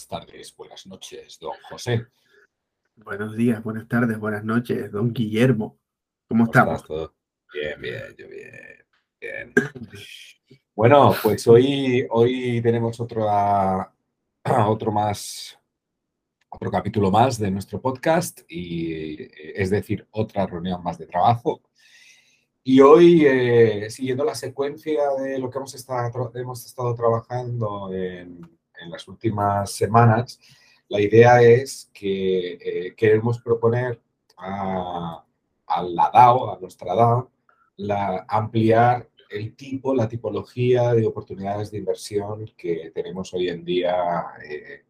buenas 0.00 0.26
tardes, 0.26 0.56
buenas 0.56 0.86
noches, 0.86 1.38
don 1.38 1.52
José. 1.68 2.06
Buenos 2.96 3.36
días, 3.36 3.62
buenas 3.62 3.86
tardes, 3.86 4.18
buenas 4.18 4.44
noches, 4.44 4.90
don 4.90 5.12
Guillermo. 5.12 5.78
¿Cómo, 6.26 6.44
estamos? 6.44 6.84
Bien, 7.52 7.78
bien, 7.78 8.14
yo 8.16 8.28
bien, 8.28 8.86
bien. 9.20 9.54
Bueno, 10.74 11.14
pues 11.22 11.46
hoy, 11.46 12.06
hoy 12.08 12.62
tenemos 12.62 12.98
otro, 12.98 13.26
otro 14.68 14.90
más, 14.90 15.58
otro 16.48 16.70
capítulo 16.70 17.10
más 17.10 17.38
de 17.38 17.50
nuestro 17.50 17.82
podcast 17.82 18.40
y 18.48 19.28
es 19.54 19.68
decir, 19.68 20.06
otra 20.12 20.46
reunión 20.46 20.82
más 20.82 20.96
de 20.96 21.06
trabajo. 21.06 21.60
Y 22.64 22.80
hoy, 22.80 23.26
eh, 23.26 23.90
siguiendo 23.90 24.24
la 24.24 24.34
secuencia 24.34 25.10
de 25.18 25.38
lo 25.38 25.50
que 25.50 25.58
hemos 25.58 25.74
estado, 25.74 26.32
hemos 26.34 26.64
estado 26.64 26.94
trabajando 26.94 27.92
en, 27.92 28.59
en 28.82 28.90
las 28.90 29.06
últimas 29.08 29.72
semanas, 29.72 30.38
la 30.88 31.00
idea 31.00 31.40
es 31.40 31.90
que 31.92 32.54
eh, 32.54 32.94
queremos 32.96 33.40
proponer 33.40 34.00
a, 34.36 35.24
la 35.82 36.10
DAO, 36.12 36.52
a 36.52 36.58
nuestra 36.58 36.94
DAO, 36.94 37.30
ampliar 38.28 39.08
el 39.30 39.54
tipo, 39.54 39.94
la 39.94 40.08
tipología 40.08 40.92
de 40.92 41.06
oportunidades 41.06 41.70
de 41.70 41.78
inversión 41.78 42.44
que 42.56 42.90
tenemos 42.92 43.32
hoy 43.32 43.48
en 43.48 43.64
día 43.64 44.24
eh, 44.44 44.84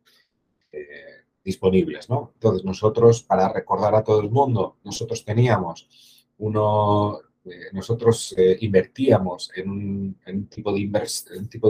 eh, 0.72 1.24
disponibles. 1.44 2.08
Entonces, 2.08 2.64
nosotros, 2.64 3.22
para 3.22 3.52
recordar 3.52 3.94
a 3.94 4.02
todo 4.02 4.20
el 4.20 4.30
mundo, 4.30 4.78
nosotros 4.82 5.24
teníamos 5.24 5.88
uno, 6.38 7.20
nosotros 7.72 8.34
invertíamos 8.60 9.50
en 9.56 9.70
un, 9.70 10.48
tipo 10.48 10.72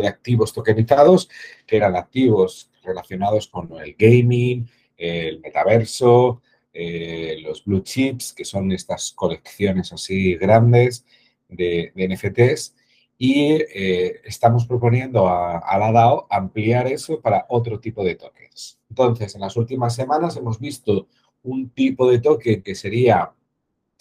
de 0.00 0.08
activos 0.08 0.52
tokenizados 0.52 1.28
que 1.66 1.76
eran 1.76 1.96
activos 1.96 2.70
relacionados 2.82 3.46
con 3.46 3.70
el 3.78 3.94
gaming, 3.96 4.68
el 4.96 5.40
metaverso, 5.40 6.42
eh, 6.72 7.38
los 7.42 7.64
blue 7.64 7.82
chips, 7.82 8.32
que 8.32 8.44
son 8.44 8.70
estas 8.72 9.12
colecciones 9.12 9.92
así 9.92 10.36
grandes 10.36 11.04
de, 11.48 11.92
NFTs. 11.94 12.76
Y 13.18 13.52
eh, 13.52 14.20
estamos 14.24 14.66
proponiendo 14.66 15.28
a, 15.28 15.78
la 15.78 15.92
DAO 15.92 16.26
ampliar 16.30 16.86
eso 16.86 17.20
para 17.20 17.44
otro 17.48 17.78
tipo 17.80 18.02
de 18.02 18.14
tokens. 18.14 18.78
Entonces, 18.88 19.34
en 19.34 19.42
las 19.42 19.56
últimas 19.56 19.94
semanas 19.94 20.36
hemos 20.36 20.58
visto 20.58 21.08
un 21.42 21.70
tipo 21.70 22.10
de 22.10 22.20
token 22.20 22.62
que 22.62 22.74
sería 22.74 23.32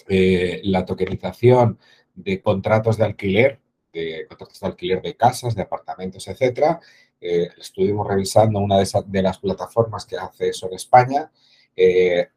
eh, 0.10 0.62
la 0.66 0.86
tokenización 0.86 1.80
de 2.16 2.42
contratos 2.42 2.98
de 2.98 3.06
alquiler, 3.06 3.60
de 3.94 4.26
contratos 4.28 4.60
de 4.60 4.68
alquiler 4.68 5.02
de 5.02 5.16
casas, 5.16 5.56
de 5.56 5.62
apartamentos, 5.62 6.28
etcétera, 6.28 6.80
eh, 7.22 7.50
estuvimos 7.58 8.08
revisando 8.08 8.60
una 8.60 8.78
de, 8.78 9.22
las 9.22 9.38
plataformas 9.40 10.06
que 10.06 10.18
hace 10.18 10.50
eso 10.50 10.68
en 10.68 10.74
España. 10.74 11.32
Eh, 11.76 12.28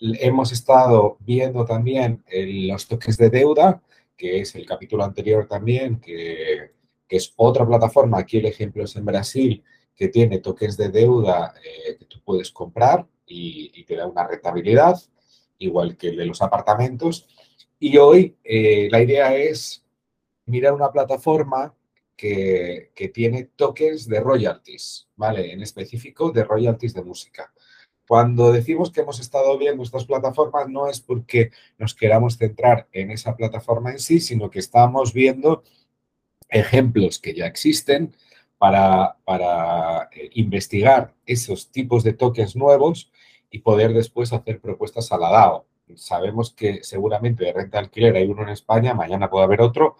hemos 0.00 0.52
estado 0.52 1.16
viendo 1.20 1.64
también 1.64 2.24
los 2.30 2.86
toques 2.86 3.16
de 3.16 3.30
deuda, 3.30 3.82
que 4.16 4.40
es 4.40 4.54
el 4.56 4.66
capítulo 4.66 5.04
anterior 5.04 5.46
también, 5.46 6.00
que, 6.00 6.72
es 7.08 7.32
otra 7.36 7.66
plataforma. 7.66 8.18
Aquí 8.18 8.36
el 8.36 8.46
ejemplo 8.46 8.84
es 8.84 8.94
en 8.96 9.06
Brasil, 9.06 9.64
que 9.96 10.08
tiene 10.08 10.40
toques 10.40 10.76
de 10.76 10.90
deuda 10.90 11.54
eh, 11.64 11.96
que 11.96 12.04
tú 12.04 12.20
puedes 12.22 12.50
comprar 12.50 13.06
y, 13.26 13.84
te 13.84 13.96
da 13.96 14.06
una 14.06 14.26
rentabilidad, 14.26 15.00
igual 15.58 15.96
que 15.96 16.08
el 16.08 16.16
de 16.16 16.26
los 16.26 16.42
apartamentos. 16.42 17.28
Y 17.78 17.96
hoy 17.98 18.36
la 18.44 19.02
idea 19.02 19.36
es 19.36 19.84
mirar 20.46 20.72
una 20.72 20.90
plataforma 20.90 21.74
que, 22.18 23.10
tiene 23.14 23.44
tokens 23.44 24.08
de 24.08 24.20
royalties, 24.20 25.08
¿vale? 25.16 25.52
En 25.52 25.62
específico 25.62 26.32
de 26.32 26.44
royalties 26.44 26.92
de 26.92 27.04
música. 27.04 27.52
Cuando 28.06 28.50
decimos 28.50 28.90
que 28.90 29.02
hemos 29.02 29.20
estado 29.20 29.56
viendo 29.56 29.82
estas 29.82 30.04
plataformas 30.04 30.68
no 30.68 30.88
es 30.88 31.00
porque 31.00 31.52
nos 31.78 31.94
queramos 31.94 32.36
centrar 32.36 32.88
en 32.92 33.12
esa 33.12 33.36
plataforma 33.36 33.92
en 33.92 34.00
sí, 34.00 34.18
sino 34.18 34.50
que 34.50 34.58
estamos 34.58 35.12
viendo 35.12 35.62
ejemplos 36.48 37.18
que 37.18 37.34
ya 37.34 37.46
existen 37.46 38.16
para, 38.56 39.16
para 39.24 40.08
eh, 40.10 40.30
investigar 40.34 41.14
esos 41.24 41.70
tipos 41.70 42.02
de 42.02 42.14
tokens 42.14 42.56
nuevos 42.56 43.12
y 43.50 43.60
poder 43.60 43.92
después 43.92 44.32
hacer 44.32 44.60
propuestas 44.60 45.10
a 45.12 45.18
la 45.18 45.30
DAO. 45.30 45.66
Sabemos 45.96 46.52
que 46.52 46.82
seguramente 46.82 47.44
de 47.44 47.52
renta 47.52 47.78
alquiler 47.78 48.16
hay 48.16 48.26
uno 48.26 48.42
en 48.42 48.50
España, 48.50 48.94
mañana 48.94 49.30
puede 49.30 49.44
haber 49.44 49.62
otro 49.62 49.96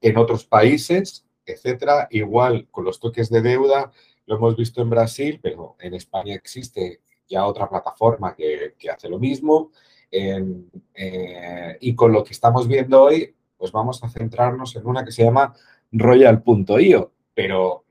en 0.00 0.16
otros 0.16 0.44
países 0.44 1.28
etcétera. 1.52 2.08
Igual 2.10 2.68
con 2.70 2.84
los 2.84 3.00
toques 3.00 3.30
de 3.30 3.42
deuda, 3.42 3.90
lo 4.26 4.36
hemos 4.36 4.56
visto 4.56 4.82
en 4.82 4.90
Brasil, 4.90 5.40
pero 5.42 5.76
en 5.80 5.94
España 5.94 6.34
existe 6.34 7.00
ya 7.28 7.46
otra 7.46 7.68
plataforma 7.68 8.34
que, 8.34 8.74
hace 8.92 9.08
lo 9.08 9.18
mismo. 9.18 9.70
Eh, 10.10 11.76
y 11.80 11.94
con 11.94 12.12
lo 12.12 12.24
que 12.24 12.32
estamos 12.32 12.66
viendo 12.66 13.02
hoy, 13.02 13.34
pues 13.56 13.72
vamos 13.72 14.02
a 14.02 14.08
centrarnos 14.08 14.76
en 14.76 14.86
una 14.86 15.04
que 15.04 15.12
se 15.12 15.24
llama 15.24 15.54
Royal.io, 15.92 17.12
pero 17.34 17.84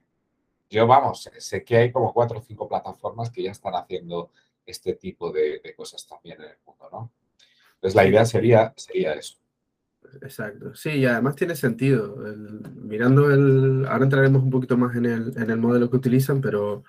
yo, 0.69 0.88
vamos, 0.88 1.29
sé 1.38 1.63
que 1.63 1.78
hay 1.78 1.91
como 1.91 2.13
cuatro 2.13 2.39
o 2.39 2.41
cinco 2.41 2.68
plataformas 2.68 3.29
que 3.29 3.44
ya 3.44 3.51
están 3.51 3.75
haciendo 3.75 4.31
este 4.67 4.94
tipo 4.94 5.31
de, 5.31 5.59
de 5.63 5.75
cosas 5.75 6.07
también 6.07 6.41
en 6.41 6.50
el 6.50 6.57
mundo, 6.66 6.89
¿no? 6.91 7.11
Entonces, 7.75 7.95
la 7.95 8.07
idea 8.07 8.25
sería, 8.25 8.73
sería 8.75 9.13
eso. 9.13 9.38
Exacto. 10.22 10.73
Sí, 10.75 10.89
y 10.91 11.05
además 11.05 11.35
tiene 11.35 11.55
sentido. 11.55 12.17
mirando 12.75 13.31
el. 13.31 13.85
Ahora 13.88 14.06
entraremos 14.06 14.44
un 14.44 14.50
poquito 14.50 14.77
más 14.77 14.95
en 14.95 15.06
el, 15.06 15.33
en 15.38 15.50
el, 15.50 15.57
modelo 15.57 15.89
que 15.89 15.97
utilizan, 15.97 16.41
pero 16.41 16.83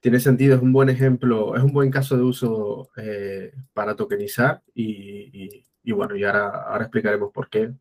tiene 0.00 0.20
sentido, 0.20 0.56
es 0.56 0.62
un 0.62 0.72
buen 0.72 0.88
ejemplo, 0.88 1.56
es 1.56 1.62
un 1.62 1.72
buen 1.72 1.90
caso 1.90 2.16
de 2.16 2.22
uso 2.22 2.90
eh, 2.96 3.52
para 3.74 3.96
tokenizar 3.96 4.62
y, 4.74 5.64
y, 5.84 5.92
bueno, 5.92 6.16
y 6.16 6.24
ahora, 6.24 6.48
ahora 6.64 6.84
explicaremos 6.84 7.32
por 7.32 7.48
qué. 7.48 7.72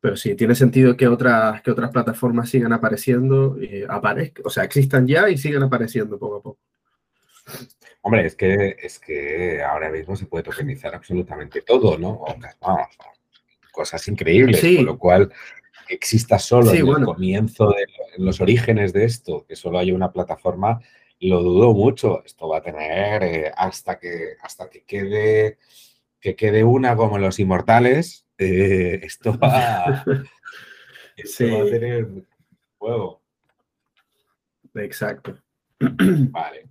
Pero 0.00 0.16
sí, 0.16 0.34
tiene 0.34 0.54
sentido 0.54 0.96
que 0.96 1.08
otras, 1.08 1.62
que 1.62 1.70
otras 1.70 1.90
plataformas 1.90 2.48
sigan 2.50 2.72
apareciendo, 2.72 3.58
y 3.60 3.84
aparezcan, 3.88 4.46
o 4.46 4.50
sea, 4.50 4.64
existan 4.64 5.06
ya 5.06 5.28
y 5.28 5.36
sigan 5.36 5.62
apareciendo 5.62 6.18
poco 6.18 6.36
a 6.36 6.42
poco. 6.42 6.58
Hombre, 8.02 8.26
es 8.26 8.34
que, 8.34 8.76
es 8.80 8.98
que 8.98 9.62
ahora 9.62 9.90
mismo 9.90 10.16
se 10.16 10.26
puede 10.26 10.44
tokenizar 10.44 10.94
absolutamente 10.94 11.62
todo, 11.62 11.98
¿no? 11.98 12.24
cosas 13.72 14.06
increíbles, 14.08 14.60
con 14.60 14.84
lo 14.84 14.98
cual 14.98 15.32
exista 15.88 16.38
solo 16.38 16.72
en 16.72 16.86
el 16.86 17.04
comienzo, 17.04 17.70
de, 17.70 17.86
en 18.16 18.24
los 18.24 18.40
orígenes 18.40 18.92
de 18.92 19.04
esto, 19.04 19.44
que 19.46 19.56
solo 19.56 19.78
haya 19.78 19.94
una 19.94 20.12
plataforma, 20.12 20.80
lo 21.20 21.42
dudo 21.42 21.72
mucho. 21.72 22.24
Esto 22.24 22.48
va 22.48 22.58
a 22.58 22.62
tener 22.62 23.22
eh, 23.22 23.52
hasta 23.54 23.98
que 23.98 24.36
hasta 24.42 24.70
que 24.70 24.82
quede 24.84 25.58
que 26.20 26.36
quede 26.36 26.64
una 26.64 26.96
como 26.96 27.18
los 27.18 27.38
inmortales. 27.38 28.26
Eh, 28.38 29.00
esto, 29.02 29.38
va, 29.38 30.04
esto 31.16 31.44
va 31.46 31.62
a 31.62 31.66
tener 31.66 32.08
juego. 32.78 33.22
Exacto. 34.74 35.38
Vale. 35.78 36.69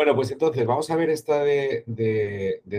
Bueno, 0.00 0.14
pues 0.14 0.30
entonces 0.30 0.64
vamos 0.64 0.90
a 0.90 0.96
ver 0.96 1.10
esta 1.10 1.44
de, 1.44 1.84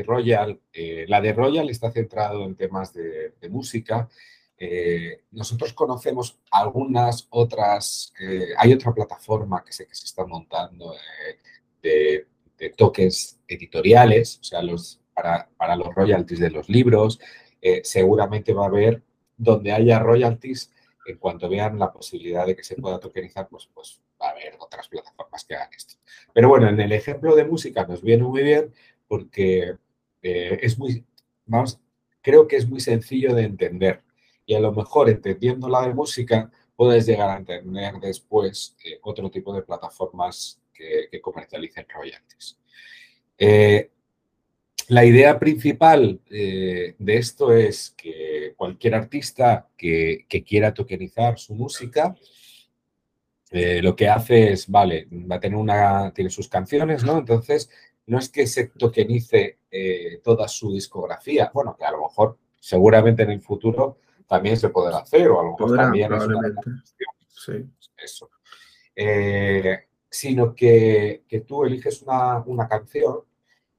Royal. 0.08 0.59
Eh, 0.74 1.06
la 1.08 1.22
de 1.22 1.34
Royal 1.34 1.70
está 1.70 1.92
centrado 1.92 2.44
en 2.46 2.56
temas 2.56 2.94
de, 2.94 3.32
música. 3.48 4.09
Eh, 4.58 5.22
nosotros 5.30 5.72
conocemos 5.74 6.40
algunas 6.50 7.28
otras, 7.30 8.12
eh, 8.20 8.54
hay 8.58 8.74
otra 8.74 8.92
plataforma 8.92 9.64
que 9.64 9.72
sé 9.72 9.86
que 9.86 9.94
se 9.94 10.06
está 10.06 10.26
montando 10.26 10.96
de, 11.84 12.26
toques 12.76 13.38
editoriales, 13.48 14.40
o 14.40 14.44
sea, 14.44 14.64
los, 14.64 15.00
para, 15.14 15.47
para, 15.56 15.76
los 15.76 15.94
royalties 15.94 16.40
de 16.40 16.50
los 16.50 16.70
libros. 16.70 17.20
seguramente 17.84 18.52
va 18.52 18.64
a 18.64 18.70
haber 18.70 19.03
donde 19.38 19.72
haya 19.72 20.00
royalties, 20.00 20.72
en 21.06 21.18
cuanto 21.20 21.47
vean 21.50 21.78
la 21.78 21.94
posibilidad 21.94 22.47
de 22.47 22.56
que 22.56 22.64
se 22.64 22.78
pueda 22.78 23.00
tokenizar, 23.00 23.47
pues, 23.47 23.70
pues 23.72 24.02
haber 24.41 24.55
otras 24.59 24.88
plataformas 24.88 25.46
que 25.46 25.55
hagan 25.55 25.70
esto. 25.76 25.96
Pero 26.34 26.49
bueno, 26.49 26.70
en 26.70 26.79
el 26.79 26.91
ejemplo 26.91 27.35
de 27.35 27.46
música 27.46 27.85
nos 27.85 28.02
viene 28.02 28.23
muy 28.23 28.43
bien 28.43 28.73
porque 29.08 29.76
eh, 30.22 30.59
es 30.61 30.78
muy, 30.78 31.03
vamos, 31.46 31.79
creo 32.22 32.47
que 32.47 32.55
es 32.55 32.67
muy 32.67 32.79
sencillo 32.79 33.34
de 33.35 33.43
entender. 33.43 34.02
Y 34.46 34.53
a 34.53 34.59
lo 34.59 34.72
mejor 34.72 35.09
entendiendo 35.09 35.70
la 35.70 35.88
de 35.88 35.93
música, 35.93 36.52
puedes 36.76 37.05
llegar 37.05 37.29
a 37.29 37.38
entender 37.38 37.93
después 38.02 38.76
eh, 38.84 38.99
otro 39.03 39.29
tipo 39.29 39.53
de 39.53 39.61
plataformas 39.61 40.59
que, 40.73 41.22
comercialicen 41.22 41.85
royalties. 41.94 42.58
Eh, 43.37 43.91
la 44.87 45.05
idea 45.05 45.40
principal 45.40 46.20
de 46.28 46.96
esto 46.99 47.53
es 47.53 47.91
que 47.91 48.53
cualquier 48.58 48.96
artista 48.96 49.70
que, 49.78 50.26
que 50.28 50.44
quiera 50.44 50.73
tokenizar 50.73 51.37
su 51.40 51.53
música 51.53 52.16
eh, 53.52 53.82
lo 53.82 53.96
que 53.96 54.08
hace 54.08 54.53
es, 54.53 54.70
vale, 54.70 55.08
va 55.12 55.36
a 55.36 55.40
tener 55.40 55.58
una, 55.58 56.14
tiene 56.14 56.30
sus 56.30 56.48
canciones, 56.48 57.03
¿no? 57.03 57.18
Entonces, 57.18 57.70
no 58.08 58.18
es 58.18 58.30
que 58.30 58.48
se 58.48 58.68
tokenice 58.68 59.59
eh, 59.70 60.22
toda 60.24 60.48
su 60.48 60.72
discografía, 60.72 61.52
bueno, 61.53 61.76
que 61.78 61.84
a 61.84 61.92
lo 61.92 62.02
mejor, 62.02 62.38
seguramente 62.59 63.24
en 63.24 63.32
el 63.32 63.42
futuro 63.42 63.98
también 64.26 64.56
se 64.56 64.70
podrá 64.70 65.00
hacer, 65.00 65.28
o 65.30 65.42
a 65.42 65.44
lo 65.44 65.52
mejor 65.52 65.76
también 65.76 66.14
es 66.14 66.24
una 66.24 66.53
sí. 67.28 67.53
Eso. 67.98 68.30
Eh, 68.96 69.80
sino 70.09 70.56
que, 70.56 71.24
tú 71.46 71.66
eliges 71.66 72.02
una, 72.02 72.68
canción 72.70 73.20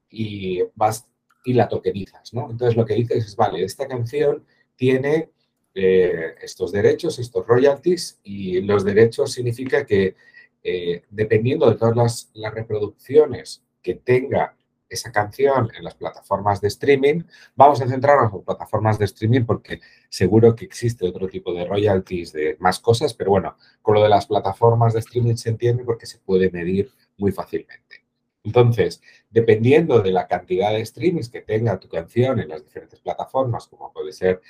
y 0.09 0.61
vas 0.75 1.07
y 1.45 1.53
la 1.53 1.67
tokenizas, 1.67 2.33
¿no? 2.33 2.49
Entonces 2.49 2.75
lo 2.75 2.85
que 2.85 2.93
dices 2.93 3.25
es, 3.25 3.35
vale, 3.35 3.63
esta 3.63 3.87
canción 3.87 4.45
tiene 4.75 5.31
eh, 5.75 6.35
estos 6.41 6.71
derechos, 6.71 7.19
estos 7.19 7.47
royalties, 7.47 8.19
y 8.23 8.61
los 8.61 8.83
derechos 8.83 9.31
significa 9.31 9.85
que 9.85 10.15
eh, 10.63 11.03
dependiendo 11.09 11.69
de 11.69 11.75
todas 11.75 11.95
las, 11.95 12.31
las, 12.33 12.53
reproducciones 12.53 13.63
que 13.81 13.95
tenga 13.95 14.55
esa 14.87 15.11
canción 15.11 15.69
en 15.75 15.83
las 15.83 15.95
plataformas 15.95 16.61
de 16.61 16.69
streaming, 16.69 17.23
vamos 17.55 17.81
a 17.81 17.87
centrarnos 17.87 18.33
en 18.33 18.43
plataformas 18.43 18.97
de 18.99 19.05
streaming 19.05 19.45
porque 19.45 19.81
seguro 20.09 20.55
que 20.55 20.65
existe 20.65 21.07
otro 21.07 21.27
tipo 21.27 21.53
de 21.53 21.65
royalties 21.65 22.31
de 22.31 22.55
más 22.59 22.79
cosas, 22.79 23.13
pero 23.13 23.31
bueno, 23.31 23.57
con 23.81 23.95
lo 23.95 24.03
de 24.03 24.09
las 24.09 24.27
plataformas 24.27 24.93
de 24.93 24.99
streaming 24.99 25.35
se 25.35 25.49
entiende 25.49 25.83
porque 25.83 26.05
se 26.05 26.19
puede 26.19 26.49
medir 26.51 26.91
muy 27.17 27.31
fácilmente. 27.31 28.03
Entonces, 28.43 29.01
dependiendo 29.29 30.01
de 30.01 30.11
la 30.11 30.27
cantidad 30.27 30.71
de 30.71 30.85
streamings 30.85 31.29
que 31.29 31.41
tenga 31.41 31.79
tu 31.79 31.87
canción 31.87 32.39
en 32.39 32.49
las 32.49 32.63
diferentes 32.63 32.99
plataformas, 32.99 33.67
como 33.67 33.91
puede 33.93 34.11
ser 34.11 34.41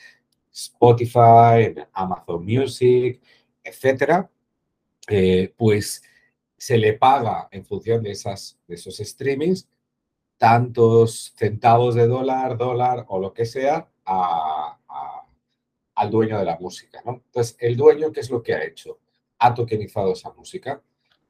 Spotify, 0.53 1.73
Amazon 1.93 2.45
Music, 2.45 3.21
etcétera, 3.63 4.29
eh, 5.07 5.53
pues 5.57 6.03
se 6.55 6.77
le 6.77 6.93
paga 6.93 7.49
en 7.51 7.65
función 7.65 8.03
de, 8.03 8.11
esas, 8.11 8.57
de 8.67 8.75
esos 8.75 8.97
streamings 8.97 9.67
tantos 10.37 11.33
centavos 11.37 11.95
de 11.95 12.07
dólar, 12.07 12.57
dólar 12.57 13.05
o 13.07 13.19
lo 13.19 13.33
que 13.33 13.45
sea 13.45 13.87
al 15.95 16.11
dueño 16.11 16.37
de 16.37 16.45
la 16.45 16.57
música. 16.59 17.01
¿no? 17.05 17.21
Entonces, 17.25 17.55
el 17.59 17.77
dueño, 17.77 18.11
¿qué 18.11 18.19
es 18.19 18.29
lo 18.29 18.43
que 18.43 18.53
ha 18.53 18.63
hecho? 18.63 18.99
Ha 19.39 19.53
tokenizado 19.53 20.11
esa 20.13 20.31
música. 20.31 20.81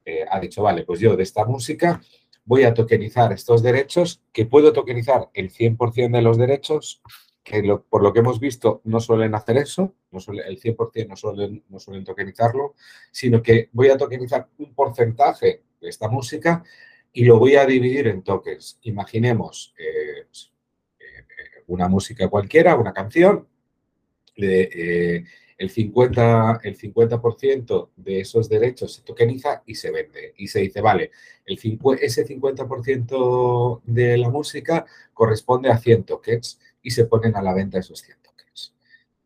Eh, 0.06 0.26
ha 0.28 0.40
dicho, 0.40 0.64
vale, 0.64 0.84
pues 0.84 1.00
yo 1.00 1.16
de 1.16 1.24
esta 1.24 1.46
música 1.46 2.02
voy 2.44 2.64
a 2.64 2.74
tokenizar 2.74 3.32
estos 3.32 3.62
derechos, 3.62 4.22
que 4.32 4.46
puedo 4.46 4.74
tokenizar 4.74 5.30
el 5.34 5.52
100% 5.52 6.12
de 6.12 6.22
los 6.22 6.38
derechos 6.38 7.02
que 7.44 7.62
por 7.90 8.02
lo 8.02 8.14
que 8.14 8.20
hemos 8.20 8.40
visto 8.40 8.82
no 8.86 9.00
suelen 9.00 9.36
hacer 9.36 9.58
eso, 9.58 9.94
no 10.12 10.20
el 10.46 10.60
100% 10.60 11.08
no 11.08 11.16
suelen, 11.16 11.64
no 11.70 11.80
suelen 11.80 12.06
tokenizarlo, 12.06 12.76
sino 13.12 13.42
que 13.42 13.70
voy 13.74 13.90
a 13.90 13.98
tokenizar 13.98 14.48
un 14.58 14.74
porcentaje 14.74 15.62
de 15.82 15.90
esta 15.90 16.08
música 16.08 16.64
y 17.12 17.26
lo 17.26 17.38
voy 17.38 17.56
a 17.56 17.66
dividir 17.66 18.08
en 18.08 18.24
tokens. 18.24 18.80
Imaginemos 18.84 19.76
eh, 19.78 20.26
eh, 21.00 21.64
una 21.68 21.90
música 21.90 22.30
cualquiera, 22.30 22.76
una 22.76 22.94
canción, 22.94 23.48
eh, 24.38 25.24
el 25.58 25.70
50%, 25.72 26.60
el 26.64 26.76
50 26.76 27.22
de 27.96 28.20
esos 28.20 28.50
derechos 28.50 28.94
se 28.94 29.02
tokeniza 29.04 29.64
y 29.66 29.76
se 29.76 29.92
vende. 29.92 30.34
Y 30.38 30.48
se 30.48 30.62
dice, 30.62 30.82
vale, 30.82 31.12
el 31.46 31.60
ese 32.02 32.26
50% 32.26 33.82
de 33.86 34.18
la 34.18 34.30
música 34.30 34.86
corresponde 35.14 35.70
a 35.70 35.78
100 35.78 36.04
tokens 36.06 36.60
y 36.84 36.92
se 36.92 37.06
ponen 37.06 37.36
a 37.36 37.42
la 37.42 37.54
venta 37.54 37.80
esos 37.80 38.00
100 38.00 38.18
tokens. 38.22 38.76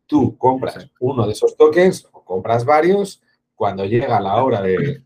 Tú 0.06 0.38
compras 0.38 0.88
uno 1.00 1.26
de 1.26 1.32
esos 1.32 1.56
tokens 1.56 2.08
o 2.12 2.24
compras 2.24 2.64
varios, 2.64 3.20
cuando 3.54 3.84
llega 3.84 4.20
la 4.20 4.42
hora 4.42 4.62
de, 4.62 5.02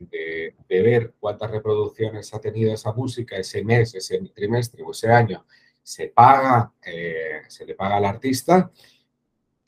ver 0.69 1.14
cuántas 1.20 1.50
reproducciones 1.50 2.32
ha 2.32 2.40
tenido 2.40 2.72
esa 2.72 2.93
música 2.93 3.37
ese 3.37 3.62
mes, 3.62 3.94
ese 3.94 4.19
trimestre 4.34 4.82
o 4.82 4.93
ese 4.93 5.08
año, 5.08 5.44
se 5.82 6.08
paga, 6.08 6.72
eh, 6.84 7.43
se 7.49 7.66
le 7.66 7.75
paga 7.75 7.96
al 7.96 8.04
artista 8.06 8.70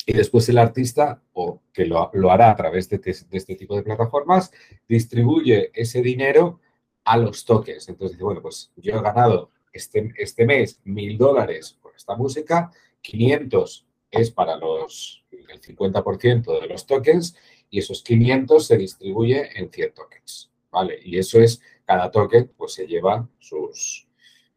y 0.06 0.12
después 0.12 0.48
el 0.48 0.58
artista, 0.58 1.22
o 1.32 1.62
que 1.72 1.86
lo, 1.86 2.10
hará 2.30 2.50
a 2.50 2.56
través 2.56 2.88
de, 2.88 2.98
de, 2.98 3.14
este 3.30 3.54
tipo 3.54 3.74
de 3.76 3.82
plataformas, 3.82 4.52
distribuye 4.86 5.70
ese 5.74 6.02
dinero 6.02 6.60
a 7.04 7.16
los 7.16 7.44
tokens. 7.44 7.88
Entonces 7.88 8.16
dice, 8.16 8.24
bueno, 8.24 8.42
pues 8.42 8.70
yo 8.76 8.94
he 8.94 9.02
ganado 9.02 9.50
este, 9.72 10.12
este 10.16 10.46
mes 10.46 10.80
mil 10.84 11.16
dólares 11.16 11.78
esta 11.96 12.16
música, 12.16 12.70
500 13.02 13.86
es 14.10 14.30
para 14.30 14.56
los, 14.56 15.24
el 15.30 15.60
50% 15.60 16.60
de 16.60 16.66
los 16.68 16.86
tokens 16.86 17.36
y 17.70 17.80
esos 17.80 18.02
500 18.02 18.66
se 18.66 18.76
distribuye 18.76 19.58
en 19.58 19.70
100 19.70 19.94
tokens, 19.94 20.52
¿vale? 20.70 20.98
Y 21.02 21.18
eso 21.18 21.40
es, 21.40 21.60
cada 21.84 22.10
token 22.10 22.52
pues 22.56 22.74
se 22.74 22.86
lleva 22.86 23.28
sus, 23.38 24.06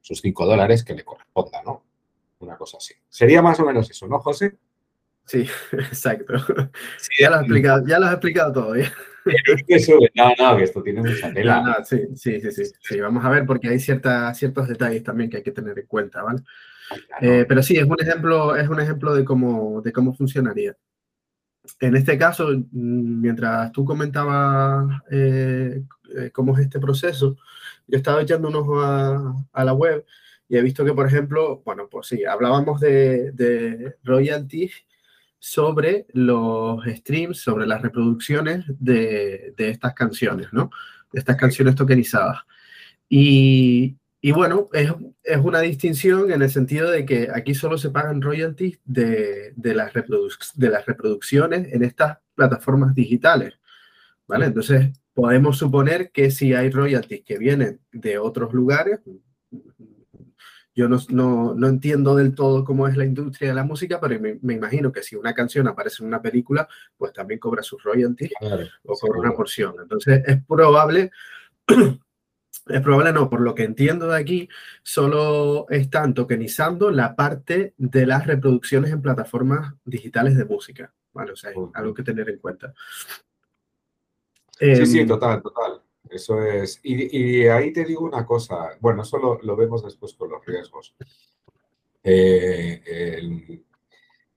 sus 0.02 0.20
5 0.22 0.46
dólares 0.46 0.84
que 0.84 0.94
le 0.94 1.04
corresponda, 1.04 1.64
¿no? 1.64 1.84
Una 2.40 2.58
cosa 2.58 2.78
así. 2.78 2.94
Sería 3.10 3.42
más 3.42 3.60
o 3.60 3.66
menos 3.66 3.90
eso, 3.90 4.08
¿no, 4.08 4.20
José? 4.20 4.58
Sí, 5.26 5.46
exacto. 5.74 6.34
ya, 7.20 7.30
lo 7.30 7.36
has 7.36 7.42
explicado, 7.42 7.88
ya 7.88 8.00
lo 8.00 8.06
has 8.06 8.14
explicado 8.14 8.54
todo. 8.54 8.76
¿eh? 8.76 8.92
No, 10.16 10.32
no, 10.40 10.58
que 10.58 10.64
esto 10.64 10.82
tiene 10.82 11.02
mucha 11.02 11.34
tela. 11.34 11.84
sí, 11.84 12.08
sí, 12.16 12.40
sí, 12.40 12.64
sí, 12.80 13.00
Vamos 13.02 13.26
a 13.26 13.30
ver 13.30 13.46
porque 13.46 13.68
hay 13.68 13.80
cierta, 13.80 14.34
ciertos 14.34 14.68
detalles 14.68 15.04
también 15.04 15.30
que 15.30 15.38
hay 15.38 15.44
que 15.44 15.52
tener 15.52 15.78
en 15.78 15.86
cuenta, 15.86 16.22
¿vale? 16.24 16.42
Eh, 17.22 17.46
pero 17.48 17.62
sí, 17.64 17.78
es 17.78 17.86
un 17.86 18.00
ejemplo, 18.00 18.56
es 18.56 18.68
un 18.70 18.80
ejemplo 18.80 19.14
de 19.14 19.26
cómo, 19.26 19.82
de 19.82 19.92
cómo 19.92 20.14
funcionaría. 20.14 20.76
En 21.80 21.96
este 21.96 22.18
caso, 22.18 22.50
mm, 22.50 23.22
mientras 23.22 23.72
tú 23.72 23.86
comentabas 23.86 25.02
eh, 25.12 25.84
eh, 26.16 26.32
cómo 26.32 26.58
es 26.58 26.66
este 26.66 26.80
proceso, 26.80 27.38
yo 27.88 27.98
estaba 27.98 28.22
echando 28.22 28.48
un 28.50 28.56
ojo 28.56 28.82
a, 28.82 29.64
la 29.64 29.74
web 29.74 30.06
y 30.50 30.58
he 30.58 30.62
visto 30.62 30.86
que, 30.86 30.94
por 30.94 31.08
ejemplo, 31.08 31.62
bueno, 31.66 31.88
pues 31.90 32.08
sí, 32.08 32.24
hablábamos 32.26 32.80
de, 32.80 33.32
de 33.34 33.98
royalties 34.04 34.74
sobre 35.40 36.08
los 36.14 36.84
streams, 36.86 37.40
sobre 37.40 37.68
las 37.68 37.82
reproducciones 37.82 38.66
de, 38.80 39.54
de 39.58 39.70
estas 39.70 39.94
canciones, 39.94 40.48
¿no? 40.52 40.72
De 41.12 41.20
estas 41.20 41.38
canciones 41.38 41.76
tokenizadas. 41.76 42.40
Y, 43.10 43.98
y 44.28 44.34
bueno, 44.34 44.68
es, 44.74 44.92
es, 45.24 45.38
una 45.38 45.62
distinción 45.62 46.30
en 46.34 46.42
el 46.42 46.50
sentido 46.50 46.92
de 46.92 47.06
que 47.06 47.30
aquí 47.34 47.56
solo 47.56 47.78
se 47.78 47.92
pagan 47.92 48.22
royalties 48.22 48.78
de, 48.84 49.54
de, 49.56 49.74
las, 49.74 49.94
de 49.94 50.70
las 50.70 50.86
reproducciones 50.86 51.72
en 51.72 51.82
estas 51.86 52.18
plataformas 52.36 52.94
digitales. 52.94 53.54
¿Vale? 54.28 54.48
Entonces, 54.48 54.90
podemos 55.14 55.58
suponer 55.58 56.12
que 56.12 56.30
si 56.30 56.54
hay 56.54 56.70
royalties 56.70 57.24
que 57.24 57.38
vienen 57.38 57.80
de 57.94 58.18
otros 58.18 58.54
lugares, 58.54 59.00
yo 60.76 60.90
no, 60.90 61.00
no, 61.08 61.56
no, 61.56 61.68
entiendo 61.70 62.14
del 62.14 62.36
todo 62.36 62.66
cómo 62.66 62.86
es 62.90 62.98
la 62.98 63.06
industria 63.06 63.52
de 63.52 63.56
la 63.56 63.64
música, 63.64 64.02
pero 64.02 64.20
me, 64.20 64.40
me, 64.42 64.56
imagino 64.56 64.92
que 64.92 65.04
si 65.04 65.16
una 65.16 65.34
canción 65.34 65.70
aparece 65.70 66.04
en 66.04 66.08
una 66.10 66.22
película, 66.22 66.68
pues 66.98 67.14
también 67.14 67.40
cobra 67.40 67.64
sus 67.64 67.82
royalties 67.82 68.34
o 68.84 68.94
cobra 69.00 69.22
una 69.22 69.32
porción. 69.32 69.76
Entonces, 69.82 70.22
es 70.28 70.44
probable 70.46 71.12
es 72.70 72.82
probable 72.82 73.14
no, 73.14 73.30
por 73.30 73.42
lo 73.42 73.56
que 73.56 73.64
entiendo 73.64 74.08
de 74.08 74.18
aquí, 74.18 74.50
solo 74.84 75.68
están 75.70 76.14
tokenizando 76.14 76.92
la 76.92 77.16
parte 77.16 77.74
de 77.78 78.06
las 78.06 78.28
reproducciones 78.28 78.92
en 78.92 79.02
plataformas 79.02 79.74
digitales 79.86 80.38
de 80.38 80.46
música. 80.46 80.94
¿vale? 81.14 81.32
O 81.32 81.36
sea, 81.36 81.50
hay 81.50 81.56
algo 81.74 81.94
que 81.94 82.04
tener 82.04 82.30
en 82.30 82.38
cuenta. 82.38 82.74
Sí, 84.60 84.86
sí, 84.86 85.00
em, 85.00 85.08
total, 85.08 85.42
total. 85.42 85.82
Eso 86.10 86.42
es. 86.44 86.80
Y, 86.84 87.48
ahí 87.48 87.74
te 87.74 87.84
digo 87.84 88.06
una 88.06 88.26
cosa. 88.26 88.78
Bueno, 88.80 89.02
eso 89.02 89.40
lo, 89.42 89.56
vemos 89.56 89.84
después 89.84 90.14
con 90.14 90.30
los 90.30 90.46
riesgos. 90.46 90.96
Eh, 92.04 93.62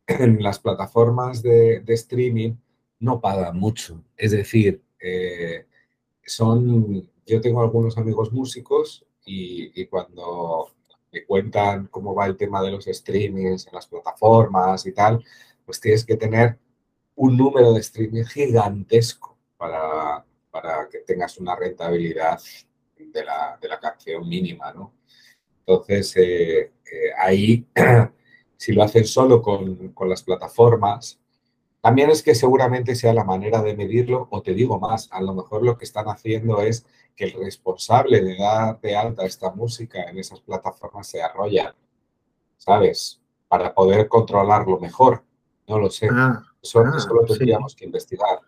en, 0.07 0.43
las 0.43 0.59
plataformas 0.59 1.43
de, 1.43 1.85
streaming 1.87 2.55
no 2.99 3.21
pagan 3.21 3.57
mucho. 3.59 4.03
Es 4.17 4.33
decir, 4.33 4.83
eh, 4.99 5.67
son 6.25 7.09
yo 7.31 7.41
tengo 7.41 7.63
algunos 7.63 7.97
amigos 7.97 8.33
músicos 8.33 9.07
y, 9.25 9.87
cuando 9.87 10.73
me 11.13 11.25
cuentan 11.25 11.87
cómo 11.87 12.15
va 12.15 12.27
el 12.27 12.37
tema 12.37 12.63
de 12.63 12.73
los 12.73 12.85
streamings 12.85 13.67
en 13.67 13.75
las 13.75 13.87
plataformas 13.87 14.85
y 14.87 14.93
tal, 14.93 15.25
pues 15.65 15.81
tienes 15.81 16.05
que 16.05 16.17
tener 16.17 16.59
un 17.15 17.37
número 17.37 17.73
de 17.73 17.81
streaming 17.81 18.25
gigantesco 18.25 19.39
para, 19.57 20.25
para 20.51 20.89
que 20.89 20.99
tengas 21.01 21.39
una 21.39 21.55
rentabilidad 21.55 22.41
de 22.97 23.25
la, 23.25 23.59
de 23.61 23.69
la 23.69 23.79
canción 23.79 24.29
mínima, 24.29 24.73
¿no? 24.73 24.93
Entonces, 25.61 26.17
eh, 26.17 26.61
eh, 26.61 27.11
ahí, 27.17 27.67
si 28.57 28.73
lo 28.73 28.83
hacen 28.83 29.05
solo 29.05 29.41
con, 29.41 29.93
con 29.93 30.09
las 30.09 30.23
plataformas, 30.23 31.21
también 31.81 32.11
es 32.11 32.23
que 32.23 32.35
seguramente 32.35 32.95
sea 32.95 33.15
la 33.15 33.25
manera 33.25 33.63
de 33.63 33.75
medirlo, 33.75 34.29
o 34.31 34.43
te 34.43 34.53
digo 34.53 34.79
más, 34.79 35.09
a 35.13 35.23
lo 35.23 35.35
mejor 35.35 35.63
lo 35.63 35.79
que 35.79 35.85
están 35.85 36.07
haciendo 36.09 36.61
es 36.61 36.87
que 37.17 37.25
el 37.25 37.33
responsable 37.33 38.21
de 38.21 38.37
dar 38.37 38.81
de 38.81 38.97
alta 38.97 39.25
esta 39.25 39.51
música 39.51 40.03
en 40.03 40.19
esas 40.19 40.41
plataformas 40.41 41.07
se 41.07 41.23
arrolla, 41.23 41.75
¿sabes? 42.59 43.21
Para 43.49 43.73
poder 43.75 44.09
controlarlo 44.09 44.79
mejor. 44.79 45.25
No 45.67 45.79
lo 45.79 45.91
sé. 45.91 46.09
Ah, 46.11 46.43
eso, 46.63 46.81
ah, 46.81 47.07
lo 47.13 47.25
tendríamos 47.25 47.75
que 47.75 47.87
investigar. 47.87 48.41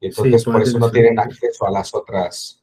Y 0.00 0.08
entonces 0.08 0.44
por 0.44 0.60
eso 0.60 0.78
no 0.78 0.90
tienen 0.90 1.18
acceso 1.18 1.66
a 1.66 1.70
las 1.70 1.94
otras, 1.94 2.62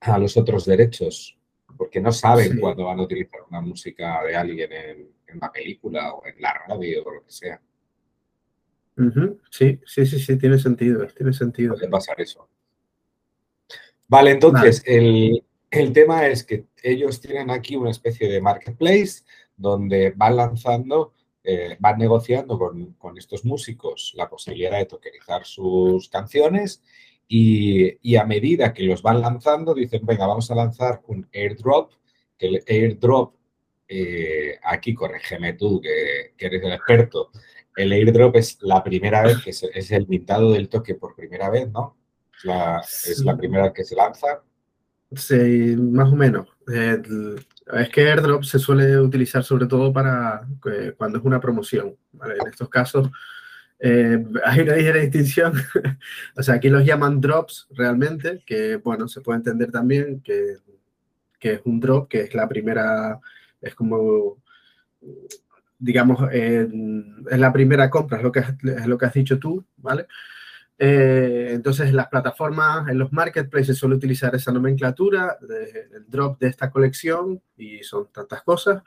a 0.00 0.18
los 0.18 0.36
otros 0.36 0.64
derechos, 0.64 1.36
porque 1.76 2.00
no 2.00 2.12
saben 2.12 2.58
cuándo 2.60 2.86
van 2.86 3.00
a 3.00 3.02
utilizar 3.02 3.40
una 3.48 3.60
música 3.60 4.22
de 4.24 4.36
alguien 4.36 4.72
en, 4.72 5.10
en 5.26 5.36
una 5.36 5.52
película 5.52 6.14
o 6.14 6.24
en 6.26 6.40
la 6.40 6.54
radio 6.66 7.04
o 7.04 7.10
lo 7.10 7.24
que 7.24 7.32
sea. 7.32 7.60
Sí, 9.50 9.80
sí, 9.84 10.06
sí, 10.06 10.18
sí, 10.18 10.36
tiene 10.36 10.58
sentido, 10.58 11.06
tiene 11.06 11.32
sentido. 11.32 11.74
Puede 11.74 11.88
pasar 11.88 12.20
eso. 12.20 12.48
Vale, 14.08 14.32
entonces 14.32 14.82
El, 14.86 15.42
tema 15.92 16.26
es 16.26 16.42
que 16.44 16.64
ellos 16.82 17.20
tienen 17.20 17.50
aquí 17.50 17.76
una 17.76 17.90
especie 17.90 18.28
de 18.28 18.40
marketplace 18.40 19.22
donde 19.56 20.12
van 20.16 20.36
lanzando, 20.36 21.12
eh, 21.44 21.76
van 21.78 21.98
negociando 21.98 22.58
con, 22.58 22.94
con, 22.94 23.18
estos 23.18 23.44
músicos 23.44 24.12
la 24.16 24.28
posibilidad 24.28 24.78
de 24.78 24.86
tokenizar 24.86 25.44
sus 25.44 26.08
canciones 26.08 26.82
y, 27.28 27.98
y, 28.00 28.16
a 28.16 28.24
medida 28.24 28.72
que 28.72 28.84
los 28.84 29.02
van 29.02 29.20
lanzando 29.20 29.74
dicen, 29.74 30.06
venga, 30.06 30.26
vamos 30.26 30.50
a 30.50 30.54
lanzar 30.54 31.02
un 31.06 31.28
airdrop, 31.34 31.92
que 32.38 32.46
el 32.46 32.64
airdrop, 32.66 33.34
eh, 33.86 34.58
aquí 34.62 34.94
corrígeme 34.94 35.52
tú, 35.52 35.80
que, 35.82 36.32
que, 36.36 36.46
eres 36.46 36.62
el 36.62 36.72
experto, 36.72 37.30
el 37.78 37.92
airdrop 37.92 38.36
es 38.36 38.58
la 38.60 38.82
primera 38.82 39.22
vez 39.22 39.38
que 39.38 39.50
es 39.50 39.90
el 39.92 40.06
pintado 40.06 40.52
del 40.52 40.68
toque 40.68 40.94
por 40.94 41.14
primera 41.14 41.48
vez, 41.48 41.70
¿no? 41.70 41.96
es 42.84 43.20
la 43.24 43.36
primera 43.36 43.72
que 43.72 43.84
se 43.84 43.96
lanza. 43.96 44.42
Sí, 45.14 45.76
más 45.76 46.12
o 46.12 46.16
menos. 46.16 46.48
es 46.66 47.88
que 47.90 48.08
airdrop 48.08 48.42
se 48.42 48.58
suele 48.58 48.98
utilizar 48.98 49.42
sobre 49.44 49.66
todo 49.66 49.92
para 49.92 50.46
eh, 50.70 50.92
cuando 50.96 51.18
es 51.18 51.24
una 51.24 51.40
promoción. 51.40 51.96
En 52.14 52.48
estos 52.48 52.68
casos 52.68 53.08
eh, 53.78 54.24
hay 54.44 54.60
una 54.60 54.74
ligera 54.74 55.00
distinción. 55.00 55.52
o 56.36 56.42
sea, 56.42 56.54
aquí 56.54 56.68
los 56.68 56.84
llaman 56.84 57.20
drops 57.20 57.68
realmente, 57.70 58.42
que 58.44 58.76
bueno, 58.76 59.08
se 59.08 59.20
puede 59.20 59.38
entender 59.38 59.70
también 59.70 60.20
que, 60.20 60.56
que 61.38 61.54
es 61.54 61.60
un 61.64 61.80
drop, 61.80 62.08
que 62.08 62.22
es 62.22 62.34
la 62.34 62.48
primera, 62.48 63.18
es 63.60 63.74
como 63.74 64.38
digamos, 65.78 66.32
es 66.32 66.68
la 67.38 67.52
primera 67.52 67.88
compra, 67.88 68.18
es 68.18 68.24
lo 68.24 68.32
que, 68.32 68.40
es 68.40 68.86
lo 68.86 68.98
que 68.98 69.06
has 69.06 69.14
dicho 69.14 69.38
tú, 69.38 69.64
¿vale? 69.76 70.06
Eh, 70.80 71.50
entonces, 71.54 71.88
en 71.88 71.96
las 71.96 72.08
plataformas, 72.08 72.88
en 72.88 72.98
los 72.98 73.12
marketplaces 73.12 73.76
suele 73.76 73.96
utilizar 73.96 74.34
esa 74.34 74.52
nomenclatura, 74.52 75.36
el 75.40 76.04
drop 76.08 76.38
de 76.38 76.48
esta 76.48 76.70
colección, 76.70 77.42
y 77.56 77.82
son 77.82 78.08
tantas 78.12 78.42
cosas, 78.42 78.82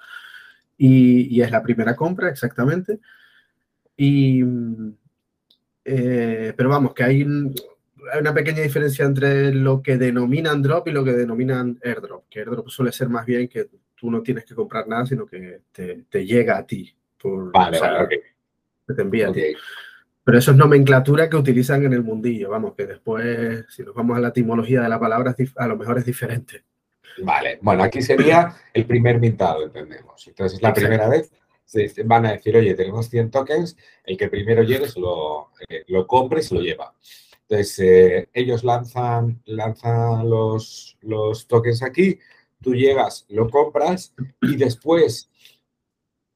y, 0.77 1.41
es 1.41 1.51
la 1.51 1.62
primera 1.62 1.95
compra, 1.95 2.29
exactamente. 2.29 3.00
Y, 3.98 4.41
eh, 5.86 6.53
pero 6.55 6.69
vamos, 6.69 6.93
que 6.93 7.03
hay, 7.03 7.21
hay, 7.21 8.19
una 8.19 8.33
pequeña 8.33 8.62
diferencia 8.62 9.05
entre 9.05 9.53
lo 9.53 9.81
que 9.81 9.98
denominan 9.98 10.62
drop 10.62 10.88
y 10.88 10.91
lo 10.91 11.03
que 11.03 11.13
denominan 11.13 11.79
airdrop, 11.83 12.27
que 12.29 12.39
airdrop 12.39 12.69
suele 12.69 12.91
ser 12.91 13.10
más 13.10 13.25
bien 13.25 13.48
que 13.50 13.69
tú 14.01 14.10
no 14.10 14.24
tienes 14.24 14.46
que 14.46 14.55
comprar 14.55 14.88
nada, 14.88 15.05
sino 15.05 15.27
que 15.27 15.62
te, 15.72 16.25
llega 16.25 16.58
a 16.58 16.65
ti. 16.65 16.91
Por, 17.22 17.51
vale, 17.51 17.79
vale, 17.79 18.24
te 18.88 19.00
envía 19.00 19.29
a 19.29 19.31
ti. 19.31 19.43
Pero 20.24 20.39
eso 20.39 20.51
es 20.51 20.58
nomenclatura 20.58 21.29
que 21.29 21.38
utilizan 21.38 21.86
en 21.86 21.93
el 21.93 22.01
mundillo, 22.01 22.50
vamos, 22.50 22.74
que 22.74 22.88
después, 22.88 23.63
si 23.70 23.84
nos 23.84 23.93
vamos 23.93 24.17
a 24.17 24.20
la 24.20 24.29
etimología 24.29 24.81
de 24.81 24.89
la 24.89 25.00
palabra, 25.00 25.36
a 25.55 25.67
lo 25.67 25.77
mejor 25.77 26.00
es 26.00 26.05
diferente. 26.05 26.63
Vale, 27.22 27.60
bueno, 27.62 27.84
aquí 27.84 28.01
sería 28.01 28.55
el 28.74 28.86
primer 28.88 29.20
mintado, 29.20 29.63
entendemos. 29.63 30.27
Entonces, 30.27 30.58
es 30.58 30.63
la 30.63 30.74
primera 30.74 31.08
vez, 31.08 31.31
van 32.05 32.25
a 32.25 32.31
decir, 32.31 32.58
oye, 32.58 32.74
tenemos 32.74 33.08
100 33.08 33.29
tokens, 33.29 33.77
el 34.03 34.17
que 34.17 34.29
primero 34.29 34.63
llegue 34.63 34.88
se 34.88 35.00
lo, 35.00 35.51
eh, 35.70 35.84
lo 35.89 36.08
compre 36.08 36.39
y 36.39 36.43
se 36.43 36.55
lo 36.55 36.62
lleva. 36.62 36.96
Entonces, 37.48 37.79
eh, 37.79 38.29
ellos 38.34 38.63
lanzan, 38.63 39.43
lanzan 39.46 40.27
los, 40.27 40.98
los 41.01 41.48
tokens 41.48 41.84
aquí, 41.84 42.17
tú 42.61 42.73
llegas, 42.73 43.25
lo 43.29 43.49
compras 43.49 44.13
y 44.41 44.55
después 44.55 45.29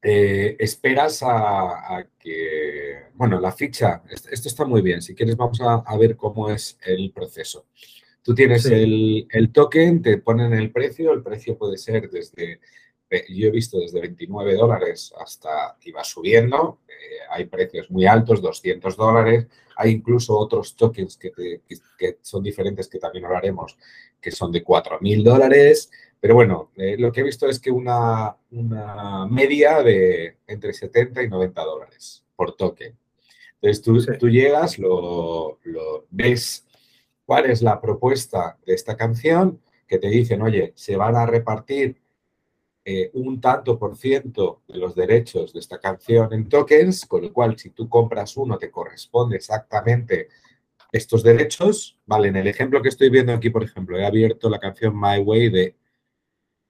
eh, 0.08 0.56
esperas 0.60 1.24
a, 1.24 2.06
que, 2.20 3.06
bueno, 3.16 3.40
la 3.40 3.52
ficha, 3.52 4.04
esto 4.08 4.50
está 4.50 4.64
muy 4.64 4.84
bien, 4.84 5.02
si 5.02 5.16
quieres 5.16 5.36
vamos 5.36 5.60
a, 5.62 5.98
ver 5.98 6.16
cómo 6.16 6.52
es 6.52 6.78
el 6.86 7.12
proceso. 7.12 7.66
Tú 8.22 8.36
tienes 8.36 8.66
el, 8.68 9.28
token, 9.52 10.04
te 10.04 10.20
ponen 10.20 10.54
el 10.54 10.72
precio, 10.72 11.12
el 11.12 11.24
precio 11.24 11.58
puede 11.58 11.78
ser 11.78 12.10
desde, 12.12 12.60
eh, 13.10 13.26
yo 13.30 13.48
he 13.48 13.52
visto 13.52 13.80
desde 13.80 14.00
29 14.00 14.56
dólares 14.56 15.12
hasta 15.20 15.76
que 15.80 15.92
va 15.92 16.04
subiendo, 16.04 16.82
eh, 16.88 17.26
hay 17.32 17.46
precios 17.46 17.90
muy 17.90 18.06
altos, 18.06 18.44
200 18.44 18.96
dólares, 18.96 19.48
hay 19.76 19.92
incluso 19.92 20.38
otros 20.38 20.76
tokens 20.76 21.18
que, 21.18 21.32
que 21.98 22.18
son 22.22 22.44
diferentes 22.44 22.88
que 22.88 23.00
también 23.00 23.26
hablaremos, 23.26 23.76
que 24.22 24.30
son 24.30 24.52
de 24.52 24.64
4.000 24.64 25.24
dólares, 25.24 25.92
pero 26.26 26.34
bueno, 26.34 26.72
eh, 26.76 26.96
lo 26.98 27.12
que 27.12 27.22
he 27.22 27.24
visto 27.24 27.48
es 27.48 27.60
que 27.60 27.70
una, 27.70 28.36
media 29.30 29.84
de 29.84 30.38
entre 30.48 30.74
70 30.74 31.22
y 31.22 31.30
90 31.30 31.62
dólares 31.62 32.26
por 32.36 32.56
token. 32.56 32.98
Entonces 33.62 33.84
tú, 33.84 34.04
tú 34.18 34.28
llegas, 34.28 34.80
lo, 34.80 35.60
ves 36.10 36.66
cuál 37.28 37.46
es 37.46 37.62
la 37.62 37.80
propuesta 37.80 38.58
de 38.66 38.74
esta 38.74 38.98
canción, 38.98 39.62
que 39.88 40.00
te 40.00 40.08
dicen, 40.08 40.42
oye, 40.42 40.74
se 40.76 40.96
van 40.96 41.16
a 41.16 41.28
repartir 41.28 42.02
eh, 42.84 43.12
un 43.14 43.40
tanto 43.40 43.78
por 43.78 43.96
ciento 43.96 44.64
de 44.68 44.80
los 44.80 44.96
derechos 44.96 45.54
de 45.54 45.60
esta 45.60 45.78
canción 45.78 46.34
en 46.34 46.50
tokens, 46.50 47.06
con 47.06 47.22
lo 47.22 47.32
cual 47.32 47.56
si 47.60 47.70
tú 47.70 47.88
compras 47.88 48.36
uno 48.36 48.58
te 48.58 48.72
corresponde 48.72 49.36
exactamente 49.36 50.30
estos 50.92 51.22
derechos. 51.22 52.00
Vale, 52.08 52.30
en 52.30 52.38
el 52.38 52.48
ejemplo 52.48 52.82
que 52.82 52.90
estoy 52.90 53.12
viendo 53.12 53.32
aquí, 53.32 53.52
por 53.52 53.62
ejemplo, 53.62 53.96
he 53.96 54.04
abierto 54.08 54.50
la 54.50 54.58
canción 54.58 55.00
My 55.00 55.20
Way 55.20 55.50
de 55.50 55.76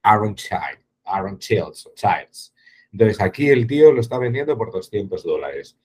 Aaron 0.06 0.34
Child, 0.36 0.78
Aaron 1.04 1.38
Childs, 1.38 1.90
Childs. 1.96 2.54
Entonces, 2.92 3.20
aquí 3.20 3.50
el 3.50 3.66
tío 3.66 3.90
lo 3.90 4.00
está 4.00 4.18
vendiendo 4.18 4.56
por 4.56 4.70
200 4.70 5.24
dólares. 5.24 5.76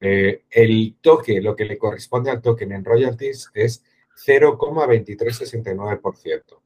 Eh, 0.00 0.42
el 0.50 0.96
toque, 1.00 1.40
lo 1.40 1.56
que 1.56 1.64
le 1.64 1.78
corresponde 1.78 2.30
al 2.30 2.42
token 2.42 2.72
en 2.72 2.84
royalties 2.84 3.50
es 3.54 3.82
0,2369%. 4.26 6.60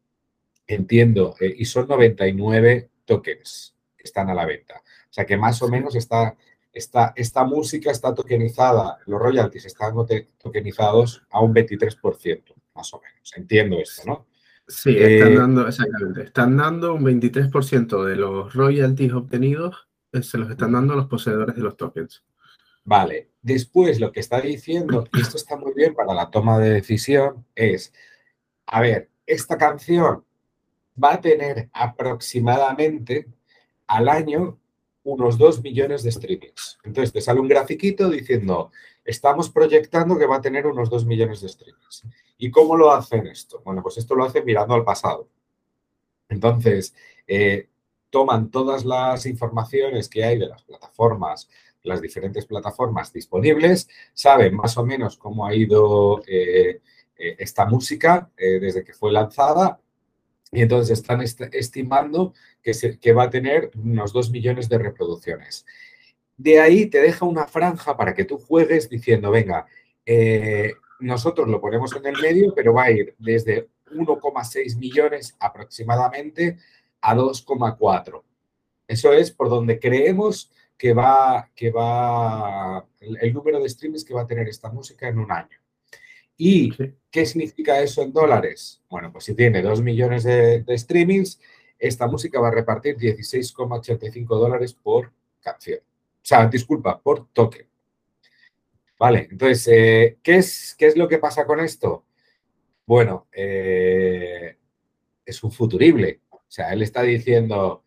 Entiendo, 0.66 1.36
eh, 1.40 1.54
y 1.56 1.66
son 1.66 1.86
99 1.86 2.90
tokens 3.04 3.76
que 3.96 4.04
están 4.04 4.28
a 4.28 4.34
la 4.34 4.44
venta. 4.44 4.82
O 5.08 5.12
sea 5.12 5.24
que 5.24 5.36
más 5.36 5.62
o 5.62 5.68
menos 5.68 5.94
está, 5.94 6.36
esta 6.72 7.44
música 7.44 7.92
está 7.92 8.12
tokenizada, 8.12 8.98
los 9.06 9.20
royalties 9.20 9.66
están 9.66 9.94
tokenizados 10.36 11.22
a 11.30 11.40
un 11.40 11.54
23%, 11.54 12.54
más 12.74 12.92
o 12.92 13.00
menos. 13.00 13.32
Entiendo 13.36 13.78
esto, 13.78 14.02
¿no? 14.04 14.26
Sí, 14.68 14.96
están 14.98 15.32
eh, 15.32 15.36
dando, 15.36 15.66
exactamente, 15.66 16.22
están 16.24 16.56
dando 16.58 16.94
un 16.94 17.02
23% 17.02 18.04
de 18.04 18.16
los 18.16 18.52
royalties 18.52 19.14
obtenidos, 19.14 19.88
eh, 20.12 20.22
se 20.22 20.36
los 20.36 20.50
están 20.50 20.72
dando 20.72 20.92
a 20.92 20.96
los 20.96 21.06
poseedores 21.06 21.56
de 21.56 21.62
los 21.62 21.76
tokens. 21.78 22.22
Vale, 22.84 23.30
después 23.40 23.98
lo 23.98 24.12
que 24.12 24.20
está 24.20 24.42
diciendo, 24.42 25.08
y 25.14 25.20
esto 25.22 25.38
está 25.38 25.56
muy 25.56 25.72
bien 25.74 25.94
para 25.94 26.12
la 26.12 26.30
toma 26.30 26.58
de 26.58 26.70
decisión, 26.70 27.46
es, 27.54 27.94
a 28.66 28.82
ver, 28.82 29.08
esta 29.26 29.56
canción 29.56 30.24
va 31.02 31.14
a 31.14 31.20
tener 31.20 31.70
aproximadamente 31.72 33.26
al 33.86 34.08
año 34.08 34.58
unos 35.08 35.38
2 35.38 35.62
millones 35.62 36.02
de 36.02 36.12
streamings. 36.12 36.78
Entonces 36.84 37.12
te 37.12 37.20
sale 37.22 37.40
un 37.40 37.48
grafiquito 37.48 38.10
diciendo, 38.10 38.70
estamos 39.04 39.48
proyectando 39.48 40.18
que 40.18 40.26
va 40.26 40.36
a 40.36 40.40
tener 40.42 40.66
unos 40.66 40.90
2 40.90 41.06
millones 41.06 41.40
de 41.40 41.48
streamings. 41.48 42.04
¿Y 42.36 42.50
cómo 42.50 42.76
lo 42.76 42.92
hacen 42.92 43.26
esto? 43.26 43.62
Bueno, 43.64 43.82
pues 43.82 43.96
esto 43.96 44.14
lo 44.14 44.24
hacen 44.24 44.44
mirando 44.44 44.74
al 44.74 44.84
pasado. 44.84 45.28
Entonces, 46.28 46.94
eh, 47.26 47.68
toman 48.10 48.50
todas 48.50 48.84
las 48.84 49.24
informaciones 49.24 50.10
que 50.10 50.24
hay 50.24 50.38
de 50.38 50.48
las 50.48 50.62
plataformas, 50.62 51.48
las 51.84 52.02
diferentes 52.02 52.44
plataformas 52.44 53.10
disponibles, 53.10 53.88
saben 54.12 54.54
más 54.54 54.76
o 54.76 54.84
menos 54.84 55.16
cómo 55.16 55.46
ha 55.46 55.54
ido 55.54 56.22
eh, 56.26 56.82
eh, 57.16 57.36
esta 57.38 57.64
música 57.64 58.30
desde 58.36 58.84
que 58.84 58.92
fue 58.92 59.10
lanzada 59.10 59.80
y 60.52 60.62
entonces 60.62 60.98
están 60.98 61.20
estimando 61.20 62.34
que, 62.62 63.12
va 63.12 63.24
a 63.24 63.30
tener 63.30 63.70
unos 63.76 64.12
2 64.12 64.30
millones 64.30 64.68
de 64.68 64.78
reproducciones. 64.78 65.66
De 66.36 66.60
ahí 66.60 66.86
te 66.86 67.00
deja 67.00 67.24
una 67.24 67.46
franja 67.46 67.96
para 67.96 68.14
que 68.14 68.24
tú 68.24 68.38
juegues 68.38 68.88
diciendo, 68.88 69.30
venga, 69.30 69.66
eh, 70.06 70.72
nosotros 71.00 71.48
lo 71.48 71.60
ponemos 71.60 71.94
en 71.96 72.06
el 72.06 72.20
medio, 72.20 72.54
pero 72.54 72.72
va 72.72 72.84
a 72.84 72.90
ir 72.90 73.14
desde 73.18 73.68
1,6 73.92 74.76
millones 74.76 75.36
aproximadamente 75.38 76.58
a 77.00 77.14
2,4. 77.14 78.22
Eso 78.86 79.12
es 79.12 79.30
por 79.30 79.50
donde 79.50 79.78
creemos 79.78 80.50
que 80.76 80.94
va, 80.94 81.50
que 81.54 81.70
va 81.70 82.86
el, 83.00 83.34
número 83.34 83.60
de 83.60 83.68
streams 83.68 84.04
que 84.04 84.14
va 84.14 84.22
a 84.22 84.26
tener 84.26 84.48
esta 84.48 84.70
música 84.70 85.08
en 85.08 85.18
un 85.18 85.30
año. 85.30 85.58
¿Y 86.38 86.72
qué 87.10 87.26
significa 87.26 87.80
eso 87.80 88.00
en 88.00 88.12
dólares? 88.12 88.80
Bueno, 88.88 89.12
pues 89.12 89.24
si 89.24 89.34
tiene 89.34 89.60
2 89.60 89.82
millones 89.82 90.22
de, 90.22 90.62
de 90.62 90.78
streamings, 90.78 91.40
esta 91.78 92.06
música 92.06 92.40
va 92.40 92.48
a 92.48 92.52
repartir 92.52 92.96
16,85 92.96 94.26
dólares 94.28 94.72
por 94.72 95.12
canción. 95.40 95.80
O 95.80 96.24
sea, 96.28 96.46
disculpa, 96.46 97.00
por 97.00 97.28
token. 97.32 97.66
Vale, 98.98 99.28
entonces, 99.30 99.68
eh, 99.68 100.18
¿qué, 100.22 100.36
es, 100.36 100.74
¿qué 100.76 100.86
es 100.86 100.96
lo 100.96 101.08
que 101.08 101.18
pasa 101.18 101.46
con 101.46 101.60
esto? 101.60 102.04
Bueno, 102.84 103.28
eh, 103.32 104.56
es 105.24 105.42
un 105.44 105.52
futurible. 105.52 106.22
O 106.30 106.40
sea, 106.48 106.72
él 106.72 106.82
está 106.82 107.02
diciendo, 107.02 107.84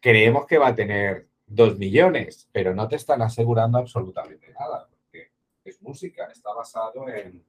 creemos 0.00 0.46
que 0.46 0.58
va 0.58 0.68
a 0.68 0.74
tener 0.74 1.28
dos 1.46 1.78
millones, 1.78 2.48
pero 2.52 2.74
no 2.74 2.88
te 2.88 2.96
están 2.96 3.22
asegurando 3.22 3.78
absolutamente 3.78 4.50
nada, 4.52 4.88
porque 4.90 5.30
es 5.64 5.80
música, 5.80 6.26
está 6.26 6.52
basado 6.52 7.08
en, 7.08 7.42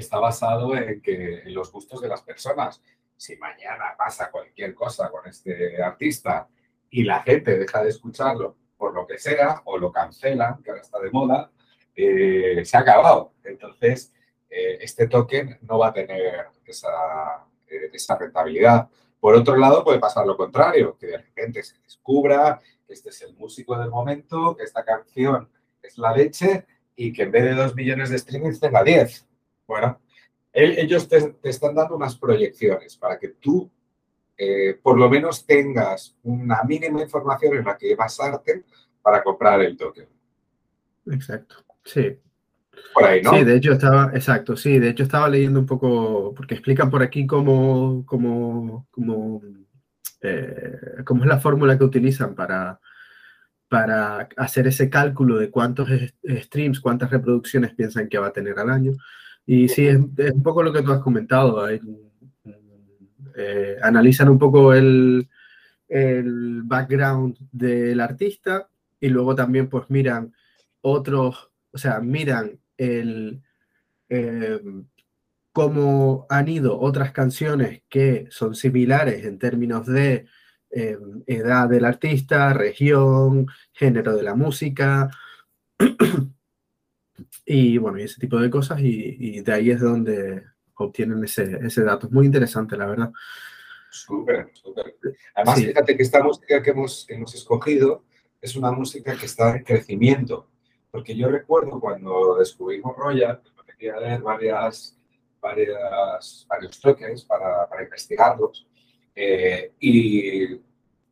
está 0.00 0.18
basado 0.18 0.74
en, 0.76 1.00
que, 1.00 1.40
en 1.40 1.54
los 1.54 1.70
gustos 1.72 2.00
de 2.00 2.08
las 2.08 2.22
personas. 2.22 2.82
Si 3.16 3.36
mañana 3.36 3.94
pasa 3.96 4.30
cualquier 4.30 4.74
cosa 4.74 5.10
con 5.10 5.26
este 5.26 5.82
artista 5.82 6.48
y 6.90 7.04
la 7.04 7.22
gente 7.22 7.58
deja 7.58 7.82
de 7.82 7.90
escucharlo 7.90 8.56
por 8.76 8.94
lo 8.94 9.06
que 9.06 9.18
sea 9.18 9.62
o 9.66 9.78
lo 9.78 9.92
cancelan, 9.92 10.62
que 10.62 10.70
ahora 10.70 10.82
está 10.82 10.98
de 10.98 11.10
moda, 11.10 11.50
eh, 11.94 12.64
se 12.64 12.76
ha 12.76 12.80
acabado. 12.80 13.34
Entonces, 13.44 14.12
eh, 14.48 14.78
este 14.80 15.06
token 15.06 15.58
no 15.62 15.78
va 15.78 15.88
a 15.88 15.92
tener 15.92 16.46
esa, 16.64 17.44
eh, 17.68 17.90
esa 17.92 18.16
rentabilidad. 18.16 18.88
Por 19.20 19.34
otro 19.34 19.56
lado, 19.56 19.84
puede 19.84 19.98
pasar 19.98 20.26
lo 20.26 20.36
contrario, 20.36 20.96
que 20.98 21.08
de 21.08 21.18
repente 21.18 21.62
se 21.62 21.78
descubra 21.82 22.58
que 22.86 22.94
este 22.94 23.10
es 23.10 23.20
el 23.22 23.36
músico 23.36 23.78
del 23.78 23.90
momento, 23.90 24.56
que 24.56 24.64
esta 24.64 24.82
canción 24.82 25.48
es 25.82 25.98
la 25.98 26.12
leche 26.12 26.66
y 26.96 27.12
que 27.12 27.22
en 27.22 27.30
vez 27.30 27.44
de 27.44 27.54
dos 27.54 27.74
millones 27.74 28.10
de 28.10 28.18
streamings 28.18 28.60
tenga 28.60 28.82
10. 28.82 29.26
Bueno, 29.70 30.00
ellos 30.52 31.08
te, 31.08 31.36
están 31.44 31.76
dando 31.76 31.94
unas 31.94 32.16
proyecciones 32.16 32.96
para 32.96 33.16
que 33.20 33.28
tú 33.28 33.70
eh, 34.36 34.76
por 34.82 34.98
lo 34.98 35.08
menos 35.08 35.46
tengas 35.46 36.16
una 36.24 36.64
mínima 36.64 37.00
información 37.00 37.58
en 37.58 37.64
la 37.66 37.78
que 37.78 37.94
basarte 37.94 38.64
para 39.00 39.22
comprar 39.22 39.60
el 39.60 39.76
token. 39.76 40.08
Exacto, 41.06 41.54
sí. 41.84 42.18
Por 42.92 43.04
ahí, 43.04 43.22
¿no? 43.22 43.30
Sí, 43.30 43.44
de 43.44 43.54
hecho 43.54 43.72
estaba, 43.72 44.10
exacto, 44.12 44.56
sí, 44.56 44.80
de 44.80 44.88
hecho 44.88 45.04
estaba 45.04 45.28
leyendo 45.28 45.60
un 45.60 45.66
poco, 45.66 46.34
porque 46.34 46.54
explican 46.54 46.90
por 46.90 47.04
aquí 47.04 47.28
cómo, 47.28 48.04
cómo, 48.04 48.88
cómo, 48.90 49.42
eh, 50.20 51.04
cómo 51.04 51.22
es 51.22 51.28
la 51.28 51.38
fórmula 51.38 51.78
que 51.78 51.84
utilizan 51.84 52.34
para, 52.34 52.80
para 53.68 54.28
hacer 54.36 54.66
ese 54.66 54.90
cálculo 54.90 55.36
de 55.36 55.48
cuántos 55.48 55.88
streams, 56.26 56.80
cuántas 56.80 57.10
reproducciones 57.10 57.72
piensan 57.72 58.08
que 58.08 58.18
va 58.18 58.26
a 58.26 58.32
tener 58.32 58.58
al 58.58 58.70
año. 58.70 58.94
Y 59.52 59.68
sí, 59.68 59.84
es, 59.88 59.96
un 59.96 60.42
poco 60.44 60.62
lo 60.62 60.72
que 60.72 60.80
tú 60.80 60.92
has 60.92 61.00
comentado. 61.00 61.68
Eh, 61.68 61.80
analizan 63.82 64.28
un 64.28 64.38
poco 64.38 64.72
el, 64.72 65.28
el, 65.88 66.62
background 66.62 67.36
del 67.50 67.98
artista 67.98 68.68
y 69.00 69.08
luego 69.08 69.34
también 69.34 69.68
pues 69.68 69.90
miran 69.90 70.32
otros, 70.82 71.50
o 71.72 71.78
sea, 71.78 71.98
miran 71.98 72.60
el, 72.76 73.42
eh, 74.08 74.60
cómo 75.50 76.26
han 76.28 76.46
ido 76.46 76.78
otras 76.78 77.10
canciones 77.10 77.82
que 77.88 78.28
son 78.30 78.54
similares 78.54 79.24
en 79.24 79.40
términos 79.40 79.84
de 79.84 80.26
eh, 80.70 80.96
edad 81.26 81.68
del 81.68 81.86
artista, 81.86 82.52
región, 82.52 83.48
género 83.72 84.14
de 84.14 84.22
la 84.22 84.36
música. 84.36 85.10
Y 87.52 87.78
bueno, 87.78 87.98
y 87.98 88.04
ese 88.04 88.20
tipo 88.20 88.38
de 88.38 88.48
cosas, 88.48 88.78
y, 88.80 89.40
de 89.40 89.52
ahí 89.52 89.72
es 89.72 89.80
donde 89.80 90.44
obtienen 90.76 91.24
ese, 91.24 91.58
ese, 91.66 91.82
dato. 91.82 92.06
Es 92.06 92.12
muy 92.12 92.26
interesante, 92.26 92.76
la 92.76 92.86
verdad. 92.86 93.10
Súper, 93.90 94.50
súper. 94.52 94.94
Además, 95.34 95.58
fíjate 95.58 95.96
que 95.96 96.02
esta 96.04 96.22
música 96.22 96.62
que 96.62 96.70
hemos, 96.70 97.10
hemos 97.10 97.34
escogido 97.34 98.04
es 98.40 98.54
una 98.54 98.70
música 98.70 99.16
que 99.16 99.26
está 99.26 99.56
en 99.56 99.64
crecimiento. 99.64 100.48
Porque 100.92 101.16
yo 101.16 101.28
recuerdo 101.28 101.80
cuando 101.80 102.36
descubrimos 102.36 102.96
Royal, 102.96 103.42
me 103.66 103.74
quería 103.74 103.98
leer 103.98 104.22
varias, 104.22 104.96
varias, 105.40 106.46
varios 106.48 106.80
toques 106.80 107.24
para, 107.24 107.68
para 107.68 107.82
investigarlos. 107.82 108.64
Eh, 109.12 109.72
y 109.80 110.60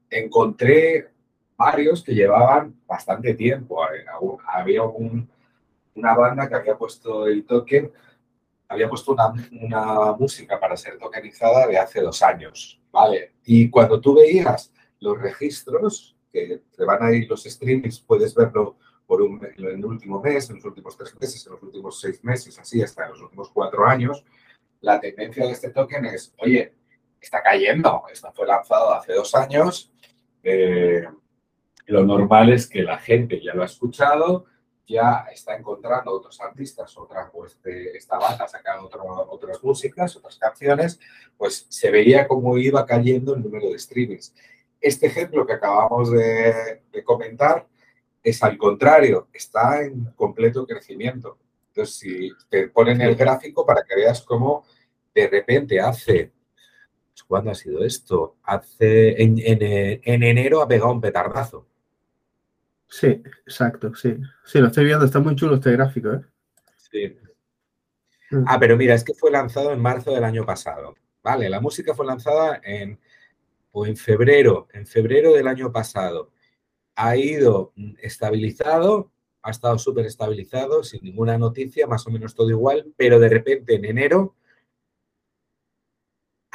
encontré 0.09 1.09
varios 1.57 2.05
que 2.05 2.15
llevaban 2.15 2.81
bastante 2.87 3.35
tiempo. 3.35 3.83
Había 4.47 4.85
un, 4.85 5.29
una 5.99 6.15
banda 6.15 6.49
que 6.49 6.55
había 6.55 6.77
puesto 6.77 7.27
el 7.27 7.45
token, 7.45 7.93
había 8.69 8.89
puesto 8.89 9.13
una, 9.13 9.33
una, 9.63 10.13
música 10.13 10.61
para 10.61 10.77
ser 10.77 10.99
tokenizada 10.99 11.67
de 11.67 11.79
hace 11.79 12.01
dos 12.01 12.23
años, 12.23 12.81
¿vale? 12.91 13.35
Y 13.45 13.71
cuando 13.71 14.01
tú 14.01 14.15
veías 14.15 14.73
los 15.01 15.19
registros, 15.21 16.17
que 16.31 16.63
te 16.77 16.85
van 16.85 17.03
a 17.03 17.13
ir 17.13 17.29
los 17.29 17.45
streamings, 17.45 18.01
puedes 18.01 18.35
verlo 18.35 18.77
por 19.07 19.23
un, 19.23 19.43
en 19.45 19.65
el 19.65 19.85
último 19.85 20.21
mes, 20.21 20.51
en 20.51 20.57
los 20.57 20.65
últimos 20.67 20.97
tres 20.97 21.15
meses, 21.19 21.47
en 21.47 21.53
los 21.53 21.63
últimos 21.63 22.01
seis 22.01 22.23
meses, 22.23 22.59
así 22.59 22.83
hasta 22.83 23.05
en 23.05 23.13
los 23.13 23.23
últimos 23.23 23.51
cuatro 23.51 23.87
años, 23.87 24.23
la 24.81 25.01
tendencia 25.01 25.47
de 25.47 25.53
este 25.53 25.71
token 25.71 26.05
es, 26.05 26.35
oye, 26.39 26.75
está 27.21 27.43
cayendo, 27.43 28.05
esto 28.13 28.31
fue 28.35 28.47
lanzado 28.47 28.93
hace 28.93 29.15
dos 29.15 29.35
años, 29.35 29.91
eh, 30.43 31.07
lo 31.87 32.05
normal 32.05 32.53
es 32.53 32.69
que 32.69 32.83
la 32.83 32.99
gente 32.99 33.41
ya 33.43 33.55
lo 33.55 33.63
ha 33.63 33.67
escuchado, 33.67 34.45
ya 34.89 35.27
está 35.31 35.55
encontrando 35.55 36.11
otros 36.13 36.41
artistas, 36.41 36.97
otra, 36.97 37.31
pues 37.31 37.59
esta 37.95 38.19
banda 38.19 38.49
sacando 38.49 38.89
otras 39.29 39.63
músicas, 39.63 40.17
otras 40.17 40.39
canciones, 40.39 40.99
pues 41.37 41.67
se 41.69 41.91
veía 41.91 42.27
cómo 42.27 42.57
iba 42.57 42.87
cayendo 42.87 43.35
el 43.35 43.43
número 43.43 43.71
de 43.71 43.79
streamings. 43.79 44.35
Este 44.81 45.07
ejemplo 45.07 45.47
que 45.47 45.53
acabamos 45.53 46.11
de, 46.11 46.83
comentar 47.05 47.67
es 48.23 48.43
al 48.43 48.57
contrario, 48.57 49.29
está 49.33 49.83
en 49.83 50.07
completo 50.17 50.67
crecimiento. 50.67 51.39
Entonces, 51.69 51.97
si 51.97 52.31
te 52.49 52.69
ponen 52.69 53.01
el 53.03 53.15
gráfico 53.15 53.67
para 53.67 53.83
que 53.83 53.95
veas 53.95 54.23
cómo 54.23 54.65
de 55.15 55.29
repente 55.29 55.81
hace, 55.81 56.33
¿cuándo 57.27 57.51
ha 57.51 57.55
sido 57.55 57.85
esto? 57.85 58.37
Hace, 58.43 59.23
en, 59.23 59.37
en 59.39 60.23
enero 60.23 60.63
ha 60.63 60.69
pegado 60.69 60.93
un 60.93 61.01
petardazo 61.01 61.67
Sí, 62.89 63.23
exacto, 63.47 63.95
sí. 63.95 64.17
Sí, 64.45 64.59
lo 64.59 64.69
estoy 64.69 64.87
viendo, 64.87 65.05
está 65.05 65.21
muy 65.21 65.37
chulo 65.37 65.57
este 65.57 65.73
gráfico, 65.73 66.13
¿eh? 66.13 66.21
Sí. 66.77 67.17
Mm. 68.31 68.45
Ah, 68.47 68.59
pero 68.59 68.77
mira, 68.77 68.95
es 68.95 69.05
que 69.05 69.15
fue 69.15 69.31
lanzado 69.31 69.73
en 69.73 69.81
marzo 69.81 70.13
del 70.13 70.25
año 70.25 70.45
pasado. 70.45 70.95
Vale, 71.23 71.51
la 71.51 71.61
música 71.61 71.95
fue 71.95 72.07
lanzada 72.07 72.61
en, 72.65 72.99
o 73.73 73.87
en 73.87 73.97
febrero, 73.97 74.69
en 74.73 74.87
febrero 74.87 75.33
del 75.35 75.49
año 75.49 75.71
pasado. 75.71 76.33
Ha 76.97 77.17
ido 77.17 77.73
estabilizado, 78.01 79.13
ha 79.43 79.51
estado 79.51 79.79
súper 79.79 80.07
estabilizado, 80.07 80.83
sin 80.83 81.03
ninguna 81.05 81.39
noticia, 81.39 81.87
más 81.87 82.07
o 82.07 82.11
menos 82.11 82.35
todo 82.35 82.51
igual, 82.51 82.93
pero 82.97 83.21
de 83.21 83.29
repente 83.29 83.75
en 83.75 83.85
enero 83.85 84.37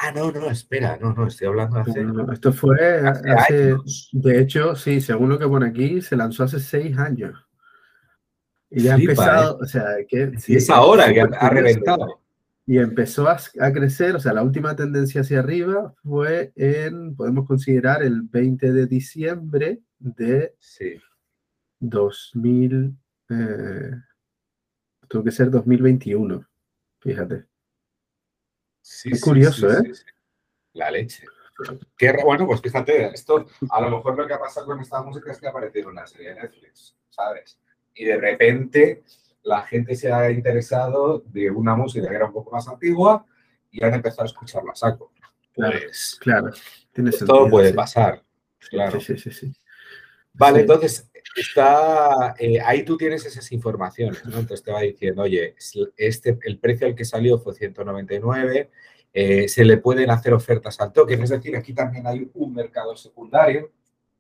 Ah, 0.06 0.12
no, 0.14 0.32
no, 0.34 0.50
espera, 0.50 0.98
no, 1.00 1.14
no, 1.14 1.28
estoy 1.28 1.48
hablando 1.48 1.80
hace. 1.80 2.06
esto 2.34 2.52
fue 2.52 3.00
hace, 3.00 3.78
de 4.12 4.42
hecho, 4.42 4.76
sí, 4.76 5.00
según 5.00 5.30
lo 5.30 5.40
que 5.40 5.48
pone 5.48 5.68
aquí, 5.68 6.02
se 6.02 6.18
lanzó 6.18 6.44
hace 6.44 6.60
seis 6.60 6.98
años. 6.98 7.34
Y 8.70 8.84
ya 8.84 8.96
ha 8.96 8.98
empezado, 8.98 9.60
o 9.62 9.66
sea, 9.66 9.86
que. 10.06 10.38
Sí, 10.40 10.56
es 10.56 10.70
ahora 10.70 11.14
que 11.14 11.22
ha, 11.22 11.50
reventado. 11.50 12.20
Y 12.66 12.80
empezó 12.80 13.30
a, 13.30 13.38
crecer, 13.72 14.18
o 14.18 14.20
sea, 14.20 14.34
la 14.34 14.44
última 14.44 14.76
tendencia 14.76 15.22
hacia 15.22 15.40
arriba 15.40 15.94
fue 16.04 16.52
en, 16.58 17.16
podemos 17.16 17.48
considerar, 17.48 18.04
el 18.04 18.24
20 18.24 18.74
de 18.74 18.88
diciembre 18.88 19.80
de 20.00 20.54
sí. 20.60 21.00
2000. 21.80 22.94
Eh, 23.30 23.92
tuvo 25.08 25.24
que 25.24 25.32
ser 25.32 25.50
2021, 25.50 26.46
fíjate. 27.00 27.53
Sí, 28.84 29.18
curioso, 29.20 29.72
¿eh? 29.72 29.94
La 30.74 30.92
leche. 30.92 31.26
Qué, 31.98 32.14
bueno, 32.24 32.46
pues 32.46 32.62
fíjate, 32.62 33.08
esto 33.14 33.46
a 33.70 33.82
lo 33.82 33.98
mejor 33.98 34.18
lo 34.18 34.28
que 34.28 34.34
ha 34.34 34.40
pasado 34.40 34.66
con 34.66 34.82
esta 34.82 35.02
música 35.02 35.32
es 35.32 35.40
que 35.40 35.48
ha 35.48 35.52
aparecido 35.52 35.90
una 35.90 36.06
serie 36.06 36.30
de 36.30 36.42
Netflix, 36.42 36.96
¿sabes? 37.10 37.60
Y 37.96 38.06
de 38.06 38.18
repente 38.18 39.04
la 39.44 39.62
gente 39.62 39.96
se 39.96 40.12
ha 40.12 40.30
interesado 40.32 41.24
de 41.28 41.50
una 41.50 41.76
música 41.76 42.10
que 42.10 42.16
era 42.16 42.26
un 42.26 42.34
poco 42.34 42.52
más 42.52 42.68
antigua 42.68 43.26
y 43.72 43.84
han 43.86 43.94
empezado 43.94 44.24
a 44.24 44.26
escucharla 44.26 44.74
a 44.74 44.76
saco. 44.76 45.14
Claro, 45.54 45.80
pues, 45.80 46.18
claro. 46.20 46.52
Pues 46.94 47.20
todo 47.20 47.50
puede 47.50 47.74
pasar. 47.74 48.22
Claro. 48.70 49.00
Sí, 49.00 49.18
sí, 49.18 49.32
sí. 49.32 49.54
Vale, 50.34 50.62
entonces 50.62 51.10
está 51.36 52.36
eh, 52.38 52.60
ahí 52.62 52.84
tú 52.84 52.98
tienes 52.98 53.26
esas 53.26 53.52
informaciones, 53.52 54.24
¿no? 54.26 54.40
Entonces 54.40 54.64
te 54.64 54.72
va 54.72 54.82
diciendo, 54.82 55.24
oye, 55.24 55.56
este, 55.98 56.38
el 56.44 56.60
precio 56.60 56.88
al 56.88 56.96
que 56.96 57.06
salió 57.06 57.40
fue 57.40 57.54
199, 57.54 58.70
eh, 59.14 59.48
se 59.48 59.66
le 59.66 59.78
pueden 59.78 60.10
hacer 60.10 60.34
ofertas 60.34 60.80
al 60.80 60.92
token, 60.92 61.22
es 61.22 61.30
decir, 61.30 61.56
aquí 61.56 61.74
también 61.74 62.08
hay 62.08 62.30
un 62.34 62.54
mercado 62.54 62.96
secundario, 62.96 63.72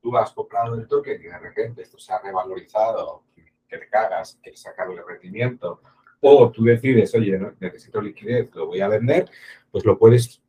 tú 0.01 0.15
has 0.17 0.31
comprado 0.31 0.75
el 0.75 0.87
token 0.87 1.21
y 1.21 1.25
de 1.25 1.39
repente 1.39 1.81
esto 1.81 1.97
se 1.97 2.13
ha 2.13 2.19
revalorizado, 2.19 3.23
que 3.67 3.77
te 3.77 3.89
cagas, 3.89 4.37
quieres 4.41 4.61
sacarle 4.61 5.01
rendimiento, 5.07 5.81
o 6.21 6.51
tú 6.51 6.63
decides, 6.63 7.13
oye, 7.15 7.39
necesito 7.59 8.01
liquidez, 8.01 8.53
lo 8.53 8.67
voy 8.67 8.81
a 8.81 8.87
vender, 8.87 9.29
pues 9.71 9.83
lo 9.83 9.97
puedes, 9.97 10.41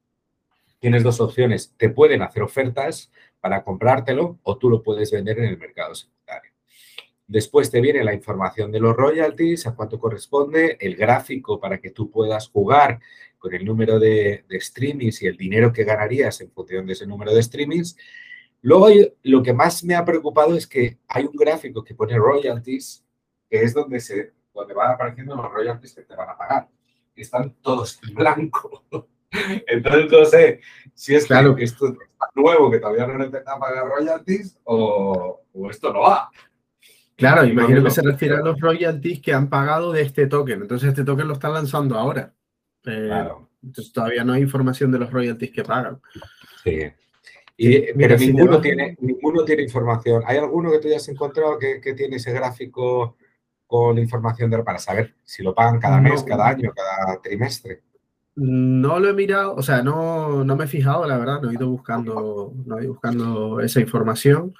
tienes 0.79 1.03
dos 1.03 1.20
opciones, 1.20 1.74
te 1.77 1.88
pueden 1.88 2.22
hacer 2.22 2.42
ofertas 2.42 3.11
para 3.40 3.64
comprártelo 3.64 4.38
o 4.42 4.57
tú 4.57 4.70
lo 4.70 4.83
puedes 4.83 5.11
vender 5.11 5.38
en 5.38 5.46
el 5.46 5.59
mercado. 5.59 5.94
Después 7.35 7.68
te 7.68 7.81
viene 7.81 8.05
la 8.05 8.14
información 8.14 8.70
de 8.70 8.79
los 8.79 8.94
royalties, 8.94 9.66
a 9.66 9.75
cuánto 9.75 9.99
corresponde, 9.99 10.77
el 10.79 10.94
gráfico 10.94 11.59
para 11.59 11.81
que 11.81 11.90
tú 11.90 12.09
puedas 12.09 12.49
jugar 12.49 13.01
con 13.38 13.53
el 13.53 13.64
número 13.64 13.99
de, 13.99 14.44
streamings 14.53 15.20
y 15.20 15.27
el 15.27 15.37
dinero 15.37 15.73
que 15.73 15.83
ganarías 15.83 16.40
en 16.40 16.53
función 16.53 16.87
de 16.87 16.92
ese 16.92 17.09
número 17.09 17.35
de 17.35 17.42
streamings. 17.42 17.97
Luego 18.62 18.87
lo 19.25 19.42
que 19.42 19.53
más 19.53 19.83
me 19.83 19.97
ha 19.97 20.05
preocupado 20.05 20.55
es 20.55 20.64
que 20.64 20.99
hay 21.09 21.25
un 21.25 21.35
gráfico 21.35 21.83
que 21.83 21.97
pone 21.97 22.16
royalties, 22.16 23.05
que 23.51 23.62
es 23.64 23.75
donde, 23.75 23.99
se, 23.99 24.31
donde 24.55 24.73
van 24.73 24.92
apareciendo 24.92 25.35
los 25.35 25.51
royalties 25.51 25.92
que 25.92 26.03
te 26.03 26.14
van 26.14 26.29
a 26.29 26.38
pagar. 26.38 26.68
están 27.16 27.53
todos 27.62 27.99
en 28.09 28.14
blanco. 28.14 28.85
Entonces 29.66 30.12
no 30.12 30.25
sé 30.25 30.61
si 30.94 31.16
es 31.16 31.27
claro. 31.27 31.57
que 31.57 31.64
esto 31.64 31.88
es 31.88 31.94
nuevo, 32.37 32.70
que 32.70 32.79
todavía 32.79 33.09
no 33.09 33.25
a 33.25 33.59
pagar 33.59 33.88
royalties, 33.88 34.57
o, 34.62 35.40
esto 35.68 35.92
no 35.92 36.03
va. 36.03 36.31
Claro, 37.16 37.44
imagino 37.44 37.83
que 37.85 37.90
se 37.90 38.03
refiere 38.03 38.37
a 38.37 38.40
los 38.40 38.61
royalties 38.61 39.20
que 39.20 39.33
han 39.33 39.48
pagado 39.48 39.92
de 39.92 40.03
este 40.03 40.27
token. 40.27 40.62
Entonces 40.62 40.88
este 40.88 41.05
token 41.05 41.29
lo 41.29 41.35
están 41.35 41.53
lanzando 41.53 41.96
ahora. 41.96 42.35
Eh, 42.85 43.05
claro. 43.07 43.48
Entonces 43.62 43.92
todavía 43.92 44.24
no 44.24 44.33
hay 44.33 44.42
información 44.42 44.90
de 44.90 44.98
los 44.98 45.11
royalties 45.11 45.53
que 45.53 45.62
pagan. 45.62 46.00
Sí. 46.62 46.81
pero 47.96 48.18
ninguno, 48.18 48.61
tiene, 48.61 48.96
ninguno 49.00 49.44
tiene 49.44 49.62
información. 49.62 50.22
¿Hay 50.27 50.38
alguno 50.38 50.72
que 50.72 50.81
tú 50.81 50.88
hayas 50.88 51.09
encontrado 51.09 51.59
que, 51.59 51.94
tiene 51.94 52.16
ese 52.16 52.33
gráfico 52.33 53.16
con 53.66 53.98
información 53.98 54.50
de, 54.50 54.62
para 54.62 54.79
saber 54.79 55.14
si 55.22 55.42
lo 55.42 55.55
pagan 55.55 55.79
cada 55.79 56.00
mes, 56.00 56.22
cada 56.24 56.48
año, 56.48 56.72
cada 56.74 57.20
trimestre? 57.22 57.83
No 58.37 58.98
lo 58.98 59.09
he 59.09 59.12
mirado, 59.12 59.55
o 59.55 59.62
sea, 59.62 59.83
no, 59.83 60.44
no 60.44 60.57
me 60.57 60.64
he 60.64 60.68
fijado, 60.68 61.07
la 61.07 61.16
verdad, 61.16 61.40
no 61.40 61.50
he 61.50 61.55
ido 61.55 61.68
buscando, 61.68 62.53
no 62.66 62.79
he 62.79 62.83
ido 62.83 62.94
buscando 62.94 63.61
esa 63.61 63.81
información. 63.81 64.55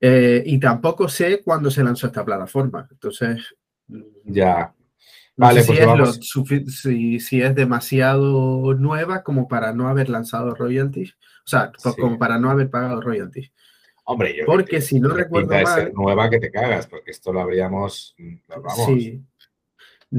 Eh, 0.00 0.42
y 0.44 0.58
tampoco 0.58 1.08
sé 1.08 1.42
cuándo 1.42 1.70
se 1.70 1.84
lanzó 1.84 2.06
esta 2.06 2.24
plataforma. 2.24 2.86
Entonces. 2.90 3.54
Ya. 4.24 4.74
vale, 5.36 5.62
si, 5.62 5.68
pues 5.68 5.80
es 6.50 6.80
si, 6.80 7.20
si, 7.20 7.42
es 7.42 7.54
demasiado 7.54 8.74
nueva 8.74 9.22
como 9.22 9.48
para 9.48 9.72
no 9.72 9.88
haber 9.88 10.08
lanzado 10.08 10.54
royalties. 10.54 11.12
O 11.44 11.48
sea, 11.48 11.72
como 11.98 12.18
para 12.18 12.38
no 12.38 12.50
haber 12.50 12.70
pagado 12.70 13.00
royalties. 13.00 13.52
Hombre, 14.04 14.36
yo. 14.36 14.44
Porque 14.46 14.80
si 14.80 15.00
no 15.00 15.08
recuerdo 15.08 15.54
mal. 15.62 15.92
nueva 15.94 16.30
que 16.30 16.38
te 16.38 16.50
cagas, 16.50 16.86
porque 16.86 17.10
esto 17.10 17.32
lo 17.32 17.40
habríamos. 17.40 18.14
Vamos. 18.48 18.86
Sí. 18.86 19.22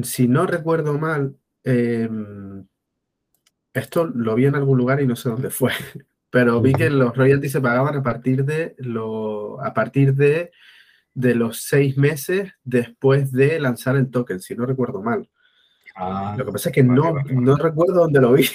Si 0.04 0.28
no 0.28 0.46
recuerdo 0.46 0.98
mal. 0.98 1.36
Eh, 1.64 2.08
esto 3.76 4.06
lo 4.06 4.36
vi 4.36 4.46
en 4.46 4.56
algún 4.56 4.78
lugar 4.78 5.02
y 5.02 5.08
no 5.08 5.16
sé 5.16 5.30
dónde 5.30 5.50
fue, 5.50 5.72
pero 6.36 6.60
vi 6.60 6.74
que 6.74 6.90
los 6.90 7.16
royalties 7.16 7.54
se 7.54 7.62
pagaban 7.62 7.96
a 7.96 8.04
partir 8.04 8.44
de, 8.44 8.76
lo, 8.80 9.62
a 9.62 9.74
partir 9.74 10.16
de, 10.16 10.52
de 11.14 11.34
los 11.34 11.62
seis 11.62 11.96
meses 11.96 12.52
después 12.66 13.32
de 13.32 13.58
lanzar 13.58 13.96
el 13.96 14.12
token, 14.12 14.42
si 14.42 14.54
no 14.54 14.66
recuerdo 14.66 15.02
mal. 15.02 15.30
Ah, 15.96 16.36
lo 16.38 16.46
que 16.46 16.52
pasa 16.52 16.68
es 16.68 16.76
que 16.76 16.84
no, 16.84 17.14
no 17.32 17.56
recuerdo 17.56 17.94
dónde 17.94 18.20
lo 18.20 18.34
vi. 18.34 18.50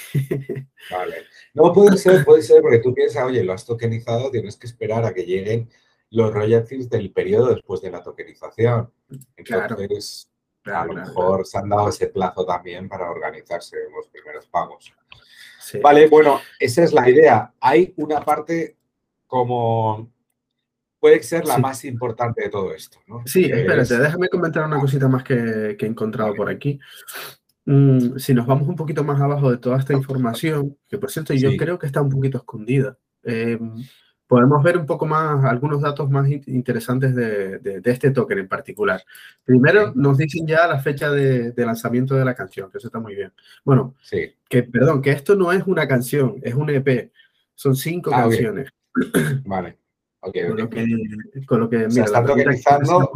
Vale. 0.91 1.25
No, 1.55 1.73
puede 1.73 1.97
ser, 1.97 2.23
puede 2.23 2.43
ser, 2.43 2.61
porque 2.61 2.81
tú 2.81 2.93
piensas, 2.93 3.25
oye, 3.25 3.43
lo 3.43 3.55
has 3.55 3.65
tokenizado, 3.65 4.31
tienes 4.31 4.59
que 4.59 4.67
esperar 4.67 5.07
a 5.07 5.15
que 5.15 5.25
lleguen 5.25 5.71
los 6.11 6.35
royalties 6.35 6.91
del 6.91 7.11
periodo 7.15 7.55
después 7.55 7.81
de 7.81 7.93
la 7.93 8.03
tokenización. 8.03 8.93
Entonces, 9.39 10.31
a 10.67 10.85
lo 10.85 10.93
mejor 10.93 11.47
se 11.47 11.57
han 11.57 11.71
dado 11.71 11.89
ese 11.89 12.09
plazo 12.09 12.45
también 12.45 12.91
para 12.91 13.11
organizarse 13.11 13.79
los 13.91 14.07
primeros 14.09 14.47
pagos. 14.49 14.93
Vale, 15.83 16.09
bueno, 16.09 16.41
esa 16.59 16.85
es 16.85 16.93
la 16.93 17.09
idea. 17.09 17.53
Hay 17.61 17.93
una 17.97 18.21
parte 18.21 18.77
como 19.27 20.11
puede 21.01 21.23
ser 21.23 21.47
la 21.47 21.59
más 21.59 21.85
importante 21.85 22.43
de 22.43 22.51
todo 22.51 22.75
esto. 22.75 22.99
¿no? 23.07 23.23
Sí, 23.25 23.45
espérate, 23.45 23.99
déjame 23.99 24.29
comentar 24.29 24.67
una 24.67 24.79
cosita 24.79 25.09
más 25.09 25.25
que, 25.25 25.77
he 25.81 25.87
encontrado 25.87 26.35
por 26.35 26.51
aquí. 26.51 26.79
Mm, 27.65 28.19
si 28.19 28.35
nos 28.35 28.47
vamos 28.47 28.69
un 28.69 28.77
poquito 28.77 29.03
más 29.03 29.21
abajo 29.21 29.51
de 29.51 29.59
toda 29.59 29.79
esta 29.79 29.95
información, 29.95 30.77
que 30.89 30.99
por 30.99 31.11
cierto 31.11 31.33
yo 31.35 31.57
creo 31.57 31.79
que 31.79 31.87
está 31.87 32.03
un 32.03 32.11
poquito 32.11 32.39
escondida, 32.39 32.99
em, 33.23 33.75
podemos 34.31 34.63
ver 34.63 34.79
un 34.79 34.87
poco 34.87 35.07
más, 35.07 35.45
algunos 35.45 35.81
datos 35.81 36.09
más 36.09 36.31
interesantes 36.31 37.17
de, 37.17 37.83
este 37.85 38.13
token 38.13 38.39
en 38.39 38.47
particular. 38.47 39.03
Primero, 39.45 39.93
nos 39.97 40.19
dicen 40.19 40.47
ya 40.47 40.69
la 40.69 40.79
fecha 40.79 41.11
de, 41.11 41.53
lanzamiento 41.57 42.15
de 42.15 42.25
la 42.25 42.37
canción, 42.37 42.71
que 42.71 42.79
eso 42.79 42.87
está 42.87 43.01
muy 43.01 43.17
bien. 43.17 43.33
Bueno, 43.65 43.97
sí. 44.01 44.33
que 44.49 44.63
perdón, 44.63 45.03
que 45.03 45.11
esto 45.11 45.35
no 45.35 45.51
es 45.51 45.67
una 45.67 45.89
canción, 45.89 46.37
es 46.43 46.55
un 46.55 46.71
EP. 46.71 47.11
Son 47.57 47.75
cinco 47.75 48.13
ah, 48.15 48.23
canciones. 48.23 48.71
Vale. 49.45 49.79
Okay, 50.21 50.47
con, 50.47 50.59
Lo 50.59 50.71
que, 50.71 50.87
con, 51.45 51.61
Lo 51.63 51.69
que, 51.69 51.89
mira, 51.89 52.05
están 52.05 52.25
tokenizando, 52.25 53.11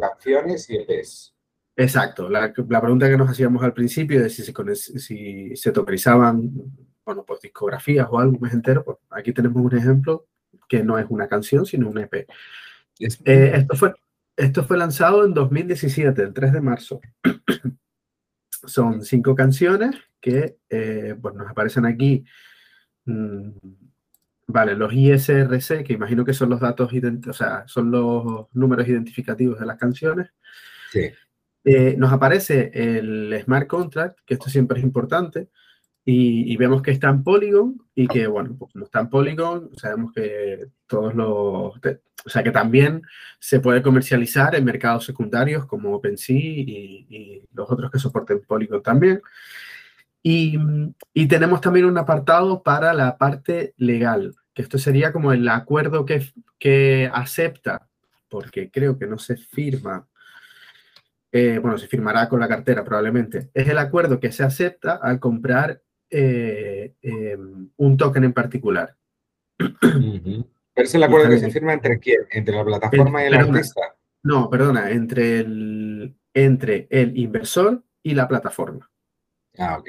canciones 0.00 0.70
y 0.70 0.76
EPs. 0.78 1.34
Exacto. 1.76 2.30
La, 2.30 2.50
la, 2.66 2.80
pregunta 2.80 3.10
que 3.10 3.18
nos 3.18 3.28
hacíamos 3.28 3.62
al 3.62 3.74
principio 3.74 4.22
de 4.22 4.30
si 4.30 4.42
se, 4.42 4.54
si 4.74 5.54
se 5.54 5.70
tokenizaban 5.70 6.50
bueno, 7.04 7.24
pues 7.26 7.40
discografías 7.40 8.06
o 8.10 8.18
álbumes 8.18 8.54
enteros, 8.54 8.84
pues 8.84 8.98
aquí 9.20 9.32
tenemos 9.32 9.62
un 9.62 9.76
ejemplo 9.76 10.26
que 10.68 10.82
no 10.82 10.98
es 10.98 11.06
una 11.08 11.28
canción, 11.28 11.66
sino 11.66 11.88
un 11.88 11.98
EP. 11.98 12.26
Eh, 12.98 13.52
esto, 13.54 13.76
fue, 13.76 13.94
esto 14.36 14.64
fue 14.64 14.76
lanzado 14.76 15.24
en 15.24 15.34
2017, 15.34 16.22
el 16.22 16.32
3 16.32 16.52
de 16.52 16.60
marzo. 16.60 17.00
Son 18.50 19.02
cinco 19.02 19.34
canciones 19.34 19.96
que 20.20 20.58
eh, 20.68 21.16
pues 21.20 21.34
nos 21.34 21.48
aparecen 21.48 21.86
aquí. 21.86 22.24
Mm, 23.06 23.50
vale, 24.46 24.74
los 24.74 24.92
ISRC, 24.92 25.82
que 25.82 25.94
imagino 25.94 26.24
que 26.24 26.34
son 26.34 26.50
los 26.50 26.60
datos, 26.60 26.90
o 27.28 27.32
sea, 27.32 27.66
son 27.66 27.90
los 27.90 28.46
números 28.52 28.86
identificativos 28.86 29.58
de 29.58 29.66
las 29.66 29.78
canciones. 29.78 30.28
Sí. 30.92 31.10
Eh, 31.64 31.94
nos 31.96 32.12
aparece 32.12 32.70
el 32.74 33.40
smart 33.44 33.66
contract, 33.66 34.18
que 34.26 34.34
esto 34.34 34.50
siempre 34.50 34.78
es 34.78 34.84
importante, 34.84 35.48
y, 36.12 36.56
vemos 36.56 36.82
que 36.82 36.90
está 36.90 37.08
en 37.08 37.22
Polygon 37.22 37.80
y 37.94 38.08
que, 38.08 38.26
bueno, 38.26 38.56
pues 38.58 38.72
como 38.72 38.84
está 38.84 39.00
en 39.00 39.10
Polygon, 39.10 39.70
sabemos 39.76 40.12
que 40.12 40.66
todos 40.86 41.14
los... 41.14 41.76
O 42.22 42.28
sea, 42.28 42.42
que 42.42 42.50
también 42.50 43.02
se 43.38 43.60
puede 43.60 43.80
comercializar 43.80 44.54
en 44.56 44.64
mercados 44.64 45.04
secundarios 45.04 45.66
como 45.66 45.94
OpenSea 45.94 46.36
y, 46.36 47.42
los 47.54 47.70
otros 47.70 47.90
que 47.92 48.00
soporten 48.00 48.40
Polygon 48.40 48.82
también. 48.82 49.22
Y, 50.22 50.58
tenemos 51.28 51.60
también 51.60 51.86
un 51.86 51.96
apartado 51.96 52.62
para 52.62 52.92
la 52.92 53.16
parte 53.16 53.74
legal, 53.76 54.34
que 54.52 54.62
esto 54.62 54.78
sería 54.78 55.12
como 55.12 55.32
el 55.32 55.48
acuerdo 55.48 56.04
que, 56.04 56.32
que 56.58 57.08
acepta, 57.12 57.88
porque 58.28 58.68
creo 58.70 58.98
que 58.98 59.06
no 59.06 59.18
se 59.18 59.36
firma 59.36 60.08
eh, 61.32 61.60
bueno, 61.62 61.78
se 61.78 61.86
firmará 61.86 62.28
con 62.28 62.40
la 62.40 62.48
cartera 62.48 62.82
probablemente, 62.82 63.50
es 63.54 63.68
el 63.68 63.78
acuerdo 63.78 64.18
que 64.18 64.32
se 64.32 64.42
acepta 64.42 64.98
al 65.00 65.20
comprar 65.20 65.80
eh, 66.10 66.94
em, 67.02 67.70
un 67.76 67.96
token 67.96 68.24
en 68.24 68.32
particular. 68.32 68.96
Pero 69.58 70.44
es 70.74 70.94
el 70.94 71.02
acuerdo 71.02 71.28
que 71.28 71.38
se 71.38 71.50
firma 71.50 71.72
entre 71.72 71.98
quién? 71.98 72.20
¿Entre 72.30 72.54
la 72.54 72.64
plataforma 72.64 73.22
y 73.22 73.26
el 73.26 73.34
artista? 73.34 73.96
No, 74.22 74.50
perdona, 74.50 74.90
entre 74.90 75.40
el, 75.40 76.14
entre 76.34 76.86
el 76.90 77.16
inversor 77.16 77.82
y 78.02 78.14
la 78.14 78.28
plataforma. 78.28 78.90
Ah, 79.58 79.78
ok. 79.78 79.88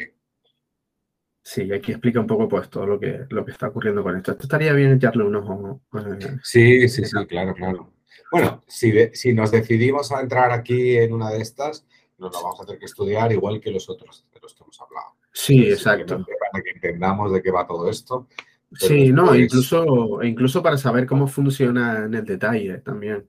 Sí, 1.44 1.72
aquí 1.74 1.92
explica 1.92 2.20
un 2.20 2.28
poco 2.28 2.48
pues 2.48 2.70
todo 2.70 2.86
lo 2.86 3.00
que, 3.00 3.26
lo 3.30 3.44
que 3.44 3.52
está 3.52 3.68
ocurriendo 3.68 4.04
con 4.04 4.16
esto. 4.16 4.32
Esto 4.32 4.44
estaría 4.44 4.74
bien 4.74 4.94
echarle 4.94 5.24
unos 5.24 5.50
ojos. 5.50 5.82
Eh, 6.22 6.38
sí, 6.44 6.88
sí, 6.88 7.04
sí, 7.04 7.26
claro, 7.26 7.54
claro. 7.56 7.94
Bueno, 8.32 8.64
si, 8.68 8.94
si 9.14 9.34
nos 9.34 9.52
decidimos 9.52 10.12
a 10.12 10.22
entrar 10.22 10.52
aquí 10.52 10.98
en 10.98 11.14
una 11.14 11.30
de 11.32 11.42
estas, 11.42 11.86
nos 12.18 12.32
lo 12.32 12.44
vamos 12.44 12.62
a 12.62 12.66
tener 12.66 12.80
que 12.80 12.86
estudiar 12.86 13.32
igual 13.32 13.60
que 13.60 13.72
los 13.72 13.90
otros 13.90 14.26
de 14.32 14.40
los 14.40 14.54
que 14.54 14.64
hemos 14.64 14.80
hablado. 14.80 15.16
Sí, 15.32 15.70
exacto. 15.70 16.26
Para 16.26 16.64
que 16.64 16.72
entendamos 16.72 17.32
de 17.32 17.42
qué 17.42 17.52
va 17.52 17.66
todo 17.66 17.90
esto. 17.90 18.28
Sí, 18.74 19.12
no, 19.12 19.36
incluso, 19.36 20.24
incluso 20.24 20.64
para 20.64 20.78
saber 20.78 21.06
cómo 21.06 21.28
funciona 21.28 22.06
en 22.06 22.14
el 22.14 22.26
detalle 22.26 22.78
también. 22.80 23.28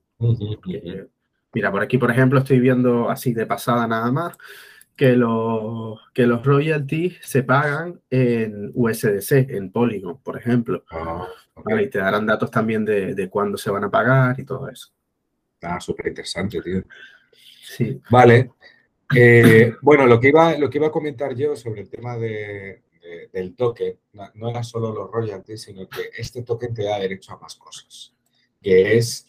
mira, 1.53 1.71
por 1.71 1.81
aquí, 1.81 1.97
por 1.97 2.11
ejemplo, 2.11 2.39
estoy 2.39 2.59
viendo 2.59 3.09
así 3.09 3.33
de 3.33 3.45
pasada 3.45 3.87
nada 3.87 4.11
más 4.11 4.37
que 4.95 5.15
los, 5.15 5.99
que 6.13 6.27
los 6.27 6.45
royalties 6.45 7.17
se 7.21 7.43
pagan 7.43 7.99
en 8.09 8.71
USDC, 8.73 9.49
en 9.49 9.71
Polygon, 9.71 10.21
por 10.21 10.37
ejemplo. 10.37 10.85
Ah, 10.91 11.27
y 11.81 11.89
te 11.89 11.99
darán 11.99 12.25
datos 12.25 12.51
también 12.51 12.85
de, 12.85 13.15
de 13.15 13.29
cuándo 13.29 13.57
se 13.57 13.71
van 13.71 13.83
a 13.83 13.91
pagar 13.91 14.39
y 14.39 14.45
todo 14.45 14.69
eso. 14.69 14.89
Ah, 15.61 15.79
súper 15.79 16.07
interesante, 16.07 16.61
tío. 16.61 16.83
Sí. 17.63 17.99
Vale, 18.09 18.51
eh, 19.15 19.73
bueno, 19.81 20.05
lo 20.05 20.19
que, 20.19 20.29
iba, 20.29 20.49
a 20.49 20.91
comentar 20.91 21.35
yo 21.35 21.55
sobre 21.55 21.81
el 21.81 21.89
tema 21.89 22.17
de, 22.17 22.81
del 23.31 23.55
token 23.55 23.97
no, 24.35 24.49
era 24.49 24.63
solo 24.63 24.93
los 24.93 25.11
royalties, 25.11 25.61
sino 25.61 25.87
que 25.87 26.09
este 26.17 26.43
token 26.43 26.73
te 26.73 26.83
da 26.83 26.99
derecho 26.99 27.33
a 27.33 27.39
más 27.39 27.55
cosas. 27.55 28.13
Que 28.61 28.97
es, 28.97 29.27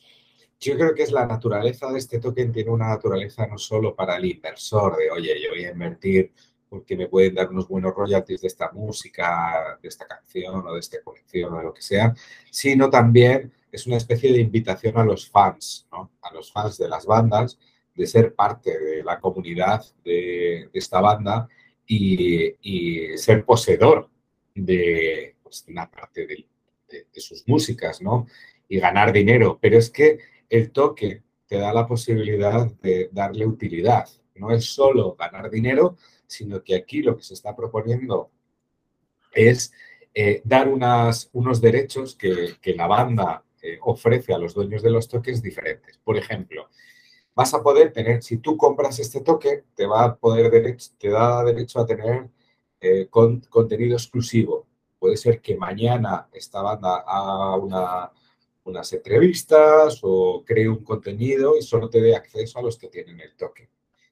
yo 0.61 0.77
creo 0.77 0.95
que 0.95 1.03
es 1.03 1.13
la 1.13 1.27
naturaleza 1.27 1.91
de 1.91 1.99
este 1.99 2.19
token, 2.19 2.53
tiene 2.53 2.71
una 2.71 2.89
naturaleza 2.89 3.47
no 3.47 3.59
solo 3.59 3.95
para 3.95 4.17
el 4.17 4.25
inversor, 4.27 4.97
de 4.97 5.11
oye, 5.11 5.41
yo 5.43 5.51
voy 5.51 5.65
a 5.65 5.73
invertir 5.73 6.33
porque 6.69 6.97
me 6.97 7.07
pueden 7.07 7.35
dar 7.35 7.51
unos 7.51 7.69
buenos 7.69 7.95
royalties 7.95 8.41
de 8.41 8.49
esta 8.49 8.71
música, 8.73 9.79
de 9.81 9.89
esta 9.89 10.07
canción 10.07 10.67
o 10.67 10.75
de 10.75 10.81
esta 10.81 11.01
colección 11.03 11.55
o 11.55 11.59
de 11.59 11.65
lo 11.65 11.75
que 11.75 11.83
sea, 11.83 12.13
sino 12.51 12.91
también 12.91 13.53
es 13.71 13.87
una 13.87 13.97
especie 13.97 14.33
de 14.33 14.41
invitación 14.41 14.97
a 14.99 15.05
los 15.05 15.29
fans, 15.29 15.87
a 15.91 16.35
los 16.35 16.53
fans 16.53 16.79
de 16.79 16.89
las 16.89 17.07
bandas 17.07 17.59
de 17.95 18.07
ser 18.07 18.35
parte 18.35 18.79
de 18.79 19.05
la 19.05 19.21
comunidad 19.21 19.85
de, 20.05 20.69
esta 20.73 21.01
banda 21.01 21.49
y, 21.87 23.17
ser 23.17 23.45
poseedor 23.45 24.09
de 24.55 25.37
pues, 25.43 25.65
una 25.69 25.91
parte 25.91 26.27
de, 26.27 26.47
sus 27.17 27.47
músicas, 27.49 28.01
¿no? 28.01 28.27
Y 28.69 28.79
ganar 28.79 29.13
dinero. 29.13 29.59
Pero 29.61 29.79
es 29.79 29.91
que 29.91 30.19
el 30.49 30.71
toque 30.71 31.23
te 31.47 31.59
da 31.59 31.73
la 31.73 31.87
posibilidad 31.87 32.71
de 32.83 33.09
darle 33.13 33.47
utilidad. 33.47 34.09
No 34.37 34.51
es 34.51 34.67
solo 34.67 35.15
ganar 35.17 35.51
dinero, 35.51 35.97
sino 36.27 36.63
que 36.63 36.75
aquí 36.77 37.03
lo 37.03 37.17
que 37.17 37.23
se 37.23 37.35
está 37.35 37.55
proponiendo 37.55 38.31
es 39.33 39.73
eh, 40.13 40.41
dar 40.45 40.69
unas, 40.69 41.29
unos 41.33 41.61
derechos 41.61 42.15
que, 42.15 42.75
la 42.77 42.87
banda 42.87 43.45
eh, 43.61 43.79
ofrece 43.83 44.33
a 44.33 44.39
los 44.39 44.55
dueños 44.55 44.83
de 44.83 44.91
los 44.91 45.09
tokens 45.09 45.43
diferentes. 45.43 45.99
Por 45.99 46.17
ejemplo, 46.17 46.69
vas 47.35 47.53
a 47.55 47.63
poder 47.63 47.93
tener, 47.93 48.23
si 48.23 48.39
tú 48.39 48.57
compras 48.57 48.99
este 48.99 49.21
token, 49.21 49.65
te 49.75 49.87
va 49.87 50.05
a 50.05 50.17
poder 50.17 50.77
te 50.99 51.09
da 51.09 51.45
derecho 51.45 51.81
a 51.81 51.87
tener 51.87 52.29
eh, 52.81 53.09
contenido 53.09 53.97
exclusivo. 53.97 54.67
Puede 54.99 55.17
ser 55.17 55.41
que 55.41 55.57
mañana 55.57 56.29
esta 56.33 56.63
banda 56.63 57.05
haga 57.07 57.57
una, 57.57 58.13
unas 58.65 58.93
entrevistas 58.93 60.01
o 60.03 60.43
cree 60.45 60.69
un 60.69 60.85
contenido 60.85 61.57
y 61.57 61.63
solo 61.63 61.91
te 61.91 62.01
dé 62.01 62.17
acceso 62.17 62.59
a 62.59 62.63
los 62.63 62.79
que 62.79 62.89
tienen 62.89 63.21
el 63.21 63.35
token. 63.35 63.69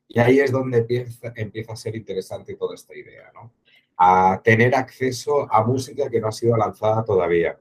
Y 0.09 0.19
ahí 0.21 0.41
es 0.41 0.53
donde 0.53 0.79
empieza, 0.79 1.33
empieza 1.37 1.73
a 1.73 1.77
ser 1.77 1.97
interesante 1.97 2.55
toda 2.57 2.75
esta 2.75 2.95
idea, 2.95 3.31
¿no? 3.33 3.53
A 3.97 4.41
tener 4.43 4.75
acceso 4.75 5.51
a 5.51 5.65
música 5.65 6.11
que 6.11 6.21
no 6.21 6.29
ha 6.29 6.33
sido 6.33 6.57
lanzada 6.57 7.05
todavía 7.05 7.59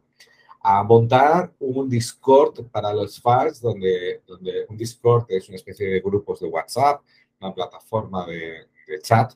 a 0.63 0.84
montar 0.84 1.52
un 1.60 1.89
Discord 1.89 2.65
para 2.69 2.93
los 2.93 3.19
fans, 3.19 3.62
donde, 3.62 4.21
donde 4.28 4.65
un 4.69 4.78
Discord 4.78 5.26
es 5.30 5.47
una 5.50 5.56
especie 5.56 5.88
de 5.88 6.00
grupos 6.00 6.39
de 6.39 6.47
WhatsApp, 6.47 7.02
una 7.39 7.54
plataforma 7.54 8.26
de, 8.28 8.67
chat, 9.02 9.34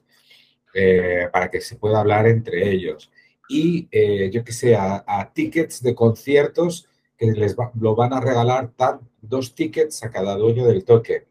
eh, 0.74 1.28
para 1.32 1.50
que 1.50 1.62
se 1.62 1.78
pueda 1.78 2.00
hablar 2.00 2.28
entre 2.28 2.70
ellos. 2.70 3.10
Y 3.48 3.88
eh, 3.92 4.30
yo 4.32 4.44
que 4.44 4.52
sé, 4.52 4.76
a, 4.76 5.32
tickets 5.34 5.82
de 5.82 5.96
conciertos 5.96 6.88
que 7.18 7.28
les 7.32 7.56
lo 7.80 7.96
van 7.96 8.14
a 8.14 8.20
regalar 8.20 8.72
tan, 8.76 9.00
dos 9.22 9.56
tickets 9.56 10.04
a 10.04 10.12
cada 10.12 10.36
dueño 10.36 10.66
del 10.66 10.84
token 10.84 11.24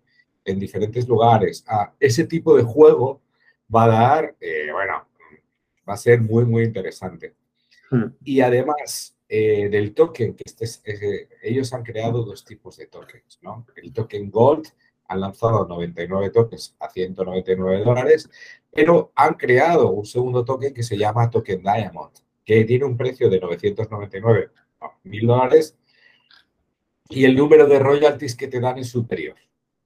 en 0.44 0.58
diferentes 0.58 1.06
lugares. 1.06 1.64
A 1.68 1.92
ese 2.00 2.24
tipo 2.24 2.56
de 2.56 2.62
juego 2.62 3.20
va 3.72 3.84
a 3.84 3.88
dar, 3.88 4.36
eh, 4.40 4.70
bueno, 4.72 5.06
va 5.88 5.94
a 5.94 5.98
ser 5.98 6.20
muy, 6.20 6.44
muy 6.44 6.64
interesante. 6.64 7.34
Hmm. 7.90 8.06
Y 8.24 8.40
además, 8.40 9.13
eh, 9.36 9.68
del 9.68 9.94
token, 9.94 10.36
que 10.36 10.44
este 10.46 10.64
es, 10.64 10.80
ellos 11.42 11.72
han 11.72 11.82
creado 11.82 12.22
dos 12.22 12.44
tipos 12.44 12.76
de 12.76 12.86
tokens, 12.86 13.40
¿no? 13.42 13.66
El 13.74 13.92
token 13.92 14.30
Gold 14.30 14.68
han 15.08 15.20
lanzado 15.20 15.66
99 15.66 16.30
tokens 16.30 16.76
a 16.78 16.88
199 16.88 17.82
dólares, 17.82 18.30
pero 18.70 19.10
han 19.16 19.34
creado 19.34 19.90
un 19.90 20.06
segundo 20.06 20.44
token 20.44 20.72
que 20.72 20.84
se 20.84 20.96
llama 20.96 21.30
Token 21.30 21.60
Diamond, 21.60 22.12
que 22.44 22.62
tiene 22.62 22.84
un 22.84 22.96
precio 22.96 23.28
de 23.28 23.40
999 23.40 24.50
mil 25.02 25.26
dólares 25.26 25.76
y 27.08 27.24
el 27.24 27.34
número 27.34 27.66
de 27.66 27.80
royalties 27.80 28.36
que 28.36 28.46
te 28.46 28.60
dan 28.60 28.78
es 28.78 28.90
superior. 28.90 29.34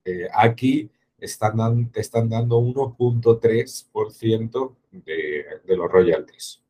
Eh, 0.05 0.29
aquí 0.31 0.91
están 1.19 1.91
te 1.91 2.03
están 2.03 2.29
dando 2.29 2.61
1.3% 2.61 4.77
de, 4.91 5.45
de 5.65 5.77
los 5.77 5.91
royalties. 5.91 6.63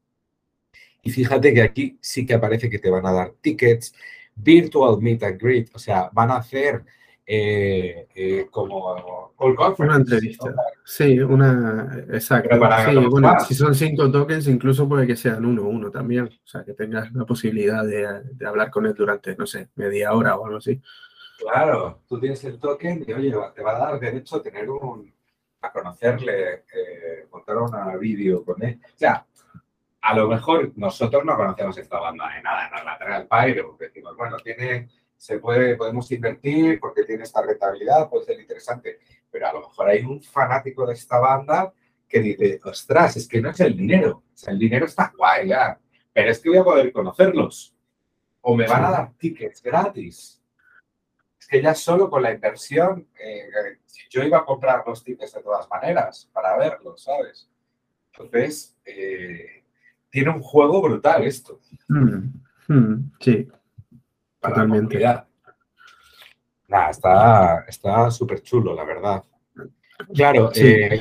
Y 1.02 1.10
fíjate 1.10 1.54
que 1.54 1.62
aquí 1.62 1.98
sí 2.00 2.26
que 2.26 2.34
aparece 2.34 2.68
que 2.68 2.78
te 2.78 2.90
van 2.90 3.06
a 3.06 3.12
dar 3.12 3.32
tickets, 3.40 3.94
virtual 4.34 5.00
meet 5.00 5.22
and 5.22 5.40
greet, 5.40 5.70
o 5.74 5.78
sea, 5.78 6.10
van 6.12 6.30
a 6.30 6.36
hacer 6.36 6.84
eh, 7.30 8.08
eh, 8.14 8.46
como 8.50 9.34
Una 9.38 9.96
entrevista. 9.96 10.54
Sí, 10.82 11.20
una. 11.20 12.06
Exacto. 12.10 12.56
Sí, 12.88 12.96
bueno, 13.10 13.38
si 13.40 13.54
son 13.54 13.74
cinco 13.74 14.10
tokens, 14.10 14.48
incluso 14.48 14.88
puede 14.88 15.06
que 15.06 15.14
sean 15.14 15.44
uno 15.44 15.64
uno 15.64 15.90
también. 15.90 16.24
O 16.24 16.46
sea, 16.46 16.64
que 16.64 16.72
tengas 16.72 17.12
la 17.12 17.26
posibilidad 17.26 17.84
de, 17.84 18.46
hablar 18.46 18.70
con 18.70 18.86
él 18.86 18.94
durante, 18.94 19.36
no 19.36 19.46
sé, 19.46 19.68
media 19.74 20.14
hora 20.14 20.36
o 20.36 20.46
algo 20.46 20.56
así. 20.56 20.80
Claro, 21.38 22.00
tú 22.08 22.18
tienes 22.18 22.42
el 22.44 22.58
token 22.58 23.04
y 23.06 23.12
oye, 23.12 23.34
te 23.54 23.62
va 23.62 23.76
a 23.76 23.78
dar 23.78 24.00
derecho 24.00 24.36
a 24.36 24.42
tener 24.42 24.70
un. 24.70 25.12
a 25.60 25.70
conocerle, 25.70 26.64
eh, 26.74 27.26
montar 27.30 27.58
una 27.58 27.94
vídeo 27.98 28.42
con 28.42 28.62
él. 28.62 28.80
O 28.82 28.98
sea, 28.98 29.26
a 30.00 30.14
lo 30.14 30.28
mejor 30.28 30.72
nosotros 30.76 31.24
no 31.24 31.36
conocemos 31.36 31.76
esta 31.78 31.98
banda 31.98 32.28
de 32.34 32.42
nada, 32.42 32.70
no 32.70 32.84
Lateral 32.84 33.26
Pyro, 33.28 33.68
porque 33.68 33.86
decimos, 33.86 34.16
bueno, 34.16 34.36
tiene, 34.38 34.88
se 35.16 35.38
puede, 35.38 35.76
podemos 35.76 36.10
invertir 36.12 36.78
porque 36.78 37.04
tiene 37.04 37.24
esta 37.24 37.42
rentabilidad, 37.42 38.08
puede 38.08 38.24
ser 38.24 38.40
interesante, 38.40 39.00
pero 39.30 39.48
a 39.48 39.52
lo 39.52 39.60
mejor 39.60 39.88
hay 39.88 40.04
un 40.04 40.22
fanático 40.22 40.86
de 40.86 40.94
esta 40.94 41.18
banda 41.18 41.72
que 42.08 42.20
dice, 42.20 42.60
ostras, 42.64 43.16
es 43.16 43.28
que 43.28 43.40
no 43.40 43.50
es 43.50 43.60
el 43.60 43.76
dinero, 43.76 44.22
el 44.46 44.58
dinero 44.58 44.86
está 44.86 45.12
guay 45.16 45.48
ya, 45.48 45.78
pero 46.12 46.30
es 46.30 46.38
que 46.38 46.48
voy 46.48 46.58
a 46.58 46.64
poder 46.64 46.92
conocerlos, 46.92 47.74
o 48.40 48.56
me 48.56 48.66
van 48.66 48.84
a 48.84 48.90
dar 48.90 49.12
tickets 49.14 49.62
gratis. 49.62 50.42
Es 51.38 51.46
que 51.46 51.60
ya 51.60 51.74
solo 51.74 52.08
con 52.08 52.22
la 52.22 52.32
inversión, 52.32 53.08
eh, 53.18 53.78
yo 54.08 54.22
iba 54.22 54.38
a 54.38 54.44
comprar 54.44 54.82
los 54.86 55.04
tickets 55.04 55.34
de 55.34 55.42
todas 55.42 55.68
maneras 55.68 56.30
para 56.32 56.56
verlos, 56.56 57.02
¿sabes? 57.02 57.50
Entonces, 58.12 58.76
eh, 58.84 59.57
tiene 60.18 60.30
un 60.30 60.42
juego 60.42 60.82
brutal 60.82 61.24
esto. 61.24 61.60
Mm, 61.86 62.32
mm, 62.66 63.12
sí, 63.20 63.48
totalmente. 64.40 64.98
Nada, 66.66 67.64
está 67.68 68.10
súper 68.10 68.42
chulo, 68.42 68.74
la 68.74 68.84
verdad. 68.84 69.22
Claro, 70.12 70.50
eh, 70.54 71.00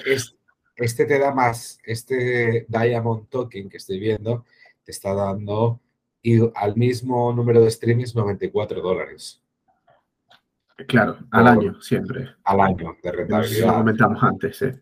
este 0.75 1.05
te 1.05 1.17
da 1.17 1.33
más, 1.33 1.79
este 1.83 2.67
Diamond 2.69 3.27
Token 3.27 3.69
que 3.69 3.77
estoy 3.77 3.99
viendo, 3.99 4.45
te 4.83 4.91
está 4.91 5.15
dando 5.15 5.81
y 6.21 6.39
al 6.55 6.75
mismo 6.75 7.33
número 7.33 7.61
de 7.61 7.71
streamings 7.71 8.15
94 8.15 8.81
dólares. 8.81 9.41
Claro, 10.87 11.17
al 11.31 11.47
año 11.47 11.81
siempre. 11.81 12.35
Al 12.43 12.61
año 12.61 12.95
de 13.01 13.11
rentabilidad. 13.11 13.67
Lo 13.67 13.73
comentamos 13.77 14.21
antes, 14.21 14.61
¿eh? 14.61 14.79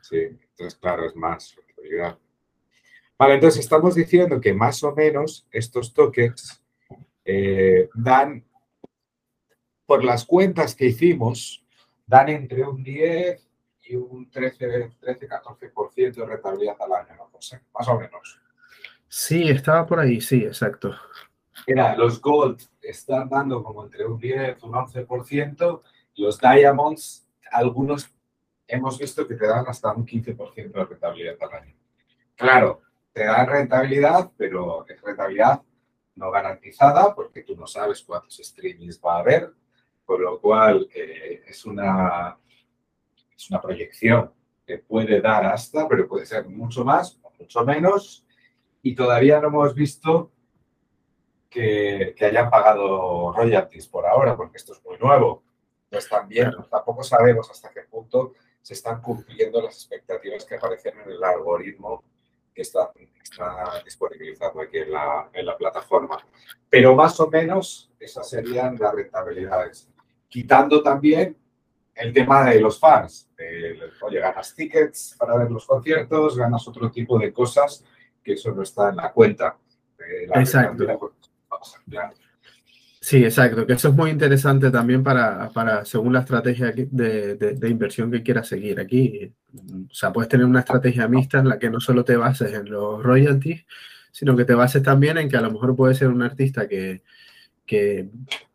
Sí, 0.00 0.16
entonces 0.16 0.76
claro, 0.80 1.06
es 1.06 1.14
más 1.14 1.54
rentabilidad. 1.54 2.18
Vale, 3.20 3.34
entonces 3.34 3.60
estamos 3.60 3.94
diciendo 3.94 4.40
que 4.40 4.54
más 4.54 4.82
o 4.82 4.94
menos 4.94 5.46
estos 5.52 5.92
tokens 5.92 6.64
eh, 7.22 7.90
dan, 7.92 8.42
por 9.84 10.02
las 10.02 10.24
cuentas 10.24 10.74
que 10.74 10.86
hicimos, 10.86 11.62
dan 12.06 12.30
entre 12.30 12.62
un 12.62 12.82
10 12.82 13.46
y 13.82 13.96
un 13.96 14.30
13-14% 14.30 16.14
de 16.14 16.24
rentabilidad 16.24 16.76
al 16.80 16.92
año, 16.94 17.16
¿no? 17.18 17.30
más 17.74 17.88
o 17.88 18.00
menos. 18.00 18.40
Sí, 19.06 19.50
estaba 19.50 19.84
por 19.84 20.00
ahí, 20.00 20.22
sí, 20.22 20.42
exacto. 20.42 20.96
Era, 21.66 21.94
los 21.96 22.22
gold 22.22 22.58
están 22.80 23.28
dando 23.28 23.62
como 23.62 23.84
entre 23.84 24.06
un 24.06 24.18
10 24.18 24.56
y 24.62 24.66
un 24.66 24.72
11%, 24.72 25.82
los 26.16 26.40
diamonds, 26.40 27.28
algunos 27.52 28.10
hemos 28.66 28.98
visto 28.98 29.28
que 29.28 29.34
te 29.34 29.46
dan 29.46 29.66
hasta 29.68 29.92
un 29.92 30.06
15% 30.06 30.72
de 30.72 30.84
rentabilidad 30.86 31.36
al 31.38 31.52
año. 31.52 31.74
Claro, 32.34 32.80
te 33.12 33.24
dan 33.24 33.46
rentabilidad, 33.46 34.30
pero 34.36 34.86
es 34.88 35.00
rentabilidad 35.00 35.62
no 36.16 36.30
garantizada 36.30 37.14
porque 37.14 37.42
tú 37.42 37.56
no 37.56 37.66
sabes 37.66 38.02
cuántos 38.02 38.36
streamings 38.36 39.00
va 39.04 39.16
a 39.16 39.20
haber, 39.20 39.52
con 40.04 40.22
lo 40.22 40.40
cual 40.40 40.88
eh, 40.94 41.42
es, 41.46 41.64
una, 41.64 42.38
es 43.34 43.50
una 43.50 43.60
proyección 43.60 44.32
que 44.66 44.78
puede 44.78 45.20
dar 45.20 45.46
hasta, 45.46 45.88
pero 45.88 46.06
puede 46.06 46.26
ser 46.26 46.46
mucho 46.48 46.84
más 46.84 47.18
o 47.22 47.32
mucho 47.38 47.64
menos, 47.64 48.26
y 48.82 48.94
todavía 48.94 49.40
no 49.40 49.48
hemos 49.48 49.74
visto 49.74 50.30
que, 51.48 52.14
que 52.16 52.26
hayan 52.26 52.50
pagado 52.50 53.32
royalties 53.32 53.88
por 53.88 54.06
ahora, 54.06 54.36
porque 54.36 54.58
esto 54.58 54.72
es 54.72 54.84
muy 54.84 54.98
nuevo. 54.98 55.42
Pues 55.90 56.08
también 56.08 56.52
tampoco 56.70 57.02
sabemos 57.02 57.50
hasta 57.50 57.70
qué 57.70 57.82
punto 57.82 58.34
se 58.62 58.74
están 58.74 59.00
cumpliendo 59.02 59.60
las 59.60 59.74
expectativas 59.74 60.44
que 60.44 60.54
aparecen 60.54 60.98
en 61.00 61.10
el 61.10 61.24
algoritmo 61.24 62.04
que 62.54 62.62
está, 62.62 62.90
está 63.22 63.82
disponibilizado 63.84 64.60
aquí 64.60 64.78
en 64.78 64.92
la, 64.92 65.30
en 65.32 65.46
la 65.46 65.56
plataforma. 65.56 66.18
Pero 66.68 66.94
más 66.94 67.18
o 67.20 67.28
menos 67.28 67.90
esas 67.98 68.28
serían 68.28 68.76
las 68.78 68.94
rentabilidades. 68.94 69.88
Quitando 70.28 70.82
también 70.82 71.36
el 71.94 72.12
tema 72.12 72.48
de 72.50 72.60
los 72.60 72.78
fans. 72.78 73.30
oye, 74.02 74.20
ganas 74.20 74.54
tickets 74.54 75.16
para 75.18 75.36
ver 75.36 75.50
los 75.50 75.66
conciertos, 75.66 76.36
ganas 76.36 76.66
otro 76.66 76.90
tipo 76.90 77.18
de 77.18 77.32
cosas 77.32 77.84
que 78.22 78.34
eso 78.34 78.52
no 78.52 78.62
está 78.62 78.90
en 78.90 78.96
la 78.96 79.12
cuenta. 79.12 79.56
Exacto. 80.34 81.12
Sí, 83.02 83.24
exacto, 83.24 83.66
que 83.66 83.72
eso 83.72 83.88
es 83.88 83.94
muy 83.94 84.10
interesante 84.10 84.70
también 84.70 85.02
para, 85.02 85.48
para 85.50 85.84
según 85.86 86.12
la 86.12 86.20
estrategia 86.20 86.70
de, 86.70 87.34
de, 87.34 87.68
inversión 87.68 88.10
que 88.10 88.22
quieras 88.22 88.46
seguir 88.46 88.78
aquí. 88.78 89.32
O 89.54 89.94
sea, 89.94 90.12
puedes 90.12 90.28
tener 90.28 90.46
una 90.46 90.60
estrategia 90.60 91.08
mixta 91.08 91.38
en 91.38 91.48
la 91.48 91.58
que 91.58 91.70
no 91.70 91.80
solo 91.80 92.04
te 92.04 92.16
bases 92.16 92.52
en 92.52 92.70
los 92.70 93.02
royalties, 93.02 93.64
sino 94.12 94.36
que 94.36 94.44
te 94.44 94.54
bases 94.54 94.82
también 94.82 95.18
en 95.18 95.28
que 95.28 95.36
a 95.36 95.40
lo 95.40 95.50
mejor 95.50 95.74
puede 95.76 95.94
ser 95.94 96.08
un 96.08 96.22
artista 96.22 96.68
que, 96.68 97.02
que 97.66 98.08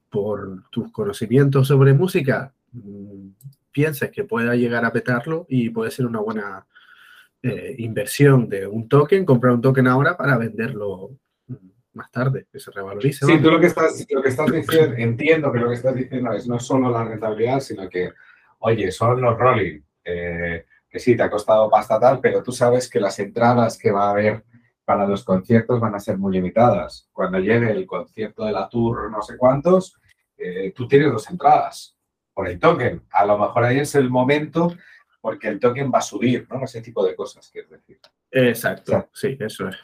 por 0.09 0.69
tus 0.69 0.91
conocimientos 0.91 1.67
sobre 1.67 1.93
música 1.93 2.53
mm, 2.71 3.29
pienses 3.71 4.11
que 4.11 4.23
pueda 4.23 4.55
llegar 4.55 4.85
a 4.85 4.93
petarlo 4.93 5.45
y 5.49 5.69
puede 5.69 5.91
ser 5.91 6.05
una 6.05 6.19
buena 6.19 6.65
eh, 7.43 7.75
inversión 7.79 8.47
de 8.49 8.65
un 8.65 8.87
token, 8.87 9.25
comprar 9.25 9.53
un 9.53 9.61
token 9.61 9.87
ahora 9.87 10.15
para 10.15 10.37
venderlo 10.37 11.11
más 11.95 12.11
tarde, 12.11 12.47
que 12.51 12.59
se 12.59 12.71
revalorice. 12.71 13.25
Sí, 13.25 13.37
tú 13.41 13.51
lo 13.51 13.59
que, 13.59 13.67
estás, 13.67 14.05
lo 14.09 14.21
que 14.21 14.29
estás 14.29 14.51
diciendo, 14.51 14.95
entiendo 14.97 15.51
que 15.51 15.59
lo 15.59 15.69
que 15.69 15.75
estás 15.75 15.95
diciendo 15.95 16.31
es 16.33 16.47
no 16.47 16.59
solo 16.59 16.89
la 16.89 17.05
rentabilidad, 17.05 17.59
sino 17.61 17.89
que, 17.89 18.11
oye, 18.59 18.91
son 18.91 19.21
los 19.21 19.37
rolling, 19.37 19.79
eh, 20.03 20.65
que 20.95 21.01
sí, 21.01 21.17
te 21.17 21.23
ha 21.23 21.29
costado 21.29 21.69
pasta 21.69 21.99
tal, 21.99 22.21
pero 22.21 22.41
tú 22.41 22.53
sabes 22.53 22.89
que 22.89 23.01
las 23.01 23.19
entradas 23.19 23.77
que 23.77 23.91
va 23.91 24.07
a 24.07 24.11
haber 24.11 24.45
para 24.85 25.05
los 25.05 25.25
conciertos 25.25 25.77
van 25.81 25.93
a 25.93 25.99
ser 25.99 26.17
muy 26.17 26.31
limitadas. 26.31 27.09
Cuando 27.11 27.37
llegue 27.37 27.69
el 27.69 27.85
concierto 27.85 28.45
de 28.45 28.53
la 28.53 28.69
tour 28.69 29.11
no 29.11 29.21
sé 29.21 29.35
cuántos, 29.35 29.99
eh, 30.37 30.71
tú 30.73 30.87
tienes 30.87 31.11
dos 31.11 31.29
entradas 31.29 31.97
por 32.33 32.47
el 32.47 32.57
token. 32.57 33.03
A 33.11 33.25
lo 33.25 33.37
mejor 33.37 33.65
ahí 33.65 33.79
es 33.79 33.93
el 33.95 34.09
momento 34.09 34.73
porque 35.19 35.49
el 35.49 35.59
token 35.59 35.91
va 35.93 35.97
a 35.97 36.01
subir, 36.01 36.47
¿no? 36.49 36.63
Ese 36.63 36.81
tipo 36.81 37.05
de 37.05 37.13
cosas, 37.13 37.49
quiero 37.51 37.67
decir. 37.67 37.99
Exacto, 38.31 39.09
sí, 39.11 39.35
eso 39.37 39.67
es. 39.67 39.75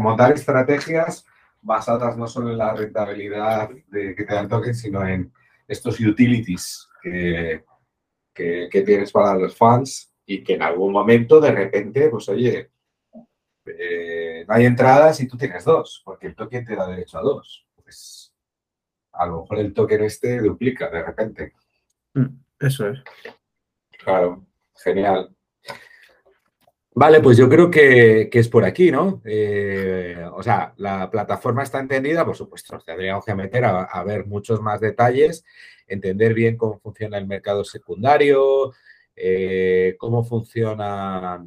montar 0.00 0.32
estrategias 0.32 1.24
basadas 1.60 2.16
no 2.16 2.26
solo 2.26 2.50
en 2.50 2.58
la 2.58 2.74
rentabilidad 2.74 3.70
de 3.86 4.16
que 4.16 4.24
te 4.24 4.34
dan 4.34 4.48
token, 4.48 4.74
sino 4.74 5.06
en 5.06 5.32
estos 5.68 6.00
utilities 6.00 6.88
que, 7.00 7.62
que, 8.70 8.82
tienes 8.82 9.12
para 9.12 9.38
los 9.38 9.56
fans 9.56 10.12
y 10.26 10.42
que 10.42 10.54
en 10.54 10.62
algún 10.62 10.92
momento 10.92 11.40
de 11.40 11.52
repente, 11.52 12.08
pues 12.08 12.28
oye, 12.28 12.70
eh, 13.66 14.44
no 14.46 14.54
hay 14.54 14.66
entradas 14.66 15.20
y 15.20 15.28
tú 15.28 15.36
tienes 15.36 15.64
dos, 15.64 16.02
porque 16.04 16.28
el 16.28 16.34
token 16.34 16.64
te 16.64 16.76
da 16.76 16.88
derecho 16.88 17.18
a 17.18 17.22
dos. 17.22 17.66
Pues 17.74 18.32
a 19.12 19.26
lo 19.26 19.42
mejor 19.42 19.58
el 19.58 19.74
token 19.74 20.04
este 20.04 20.40
duplica 20.40 20.88
de 20.88 21.02
repente. 21.02 21.52
Mm, 22.14 22.26
eso 22.60 22.88
es. 22.88 23.00
Claro, 24.02 24.46
genial. 24.76 25.34
Vale, 27.00 27.20
pues 27.22 27.38
yo 27.38 27.48
creo 27.48 27.70
que, 27.70 28.28
es 28.30 28.48
por 28.50 28.62
aquí, 28.62 28.90
¿no? 28.90 29.22
Eh, 29.24 30.22
o 30.34 30.42
sea, 30.42 30.74
la 30.76 31.10
plataforma 31.10 31.62
está 31.62 31.80
entendida, 31.80 32.26
por 32.26 32.36
supuesto, 32.36 32.78
tendríamos 32.84 33.24
que 33.24 33.34
meter 33.34 33.64
a, 33.64 34.04
ver 34.04 34.26
muchos 34.26 34.60
más 34.60 34.80
detalles, 34.80 35.42
entender 35.86 36.34
bien 36.34 36.58
cómo 36.58 36.78
funciona 36.78 37.16
el 37.16 37.26
mercado 37.26 37.64
secundario, 37.64 38.74
eh, 39.16 39.96
cómo 39.98 40.24
funciona 40.24 41.42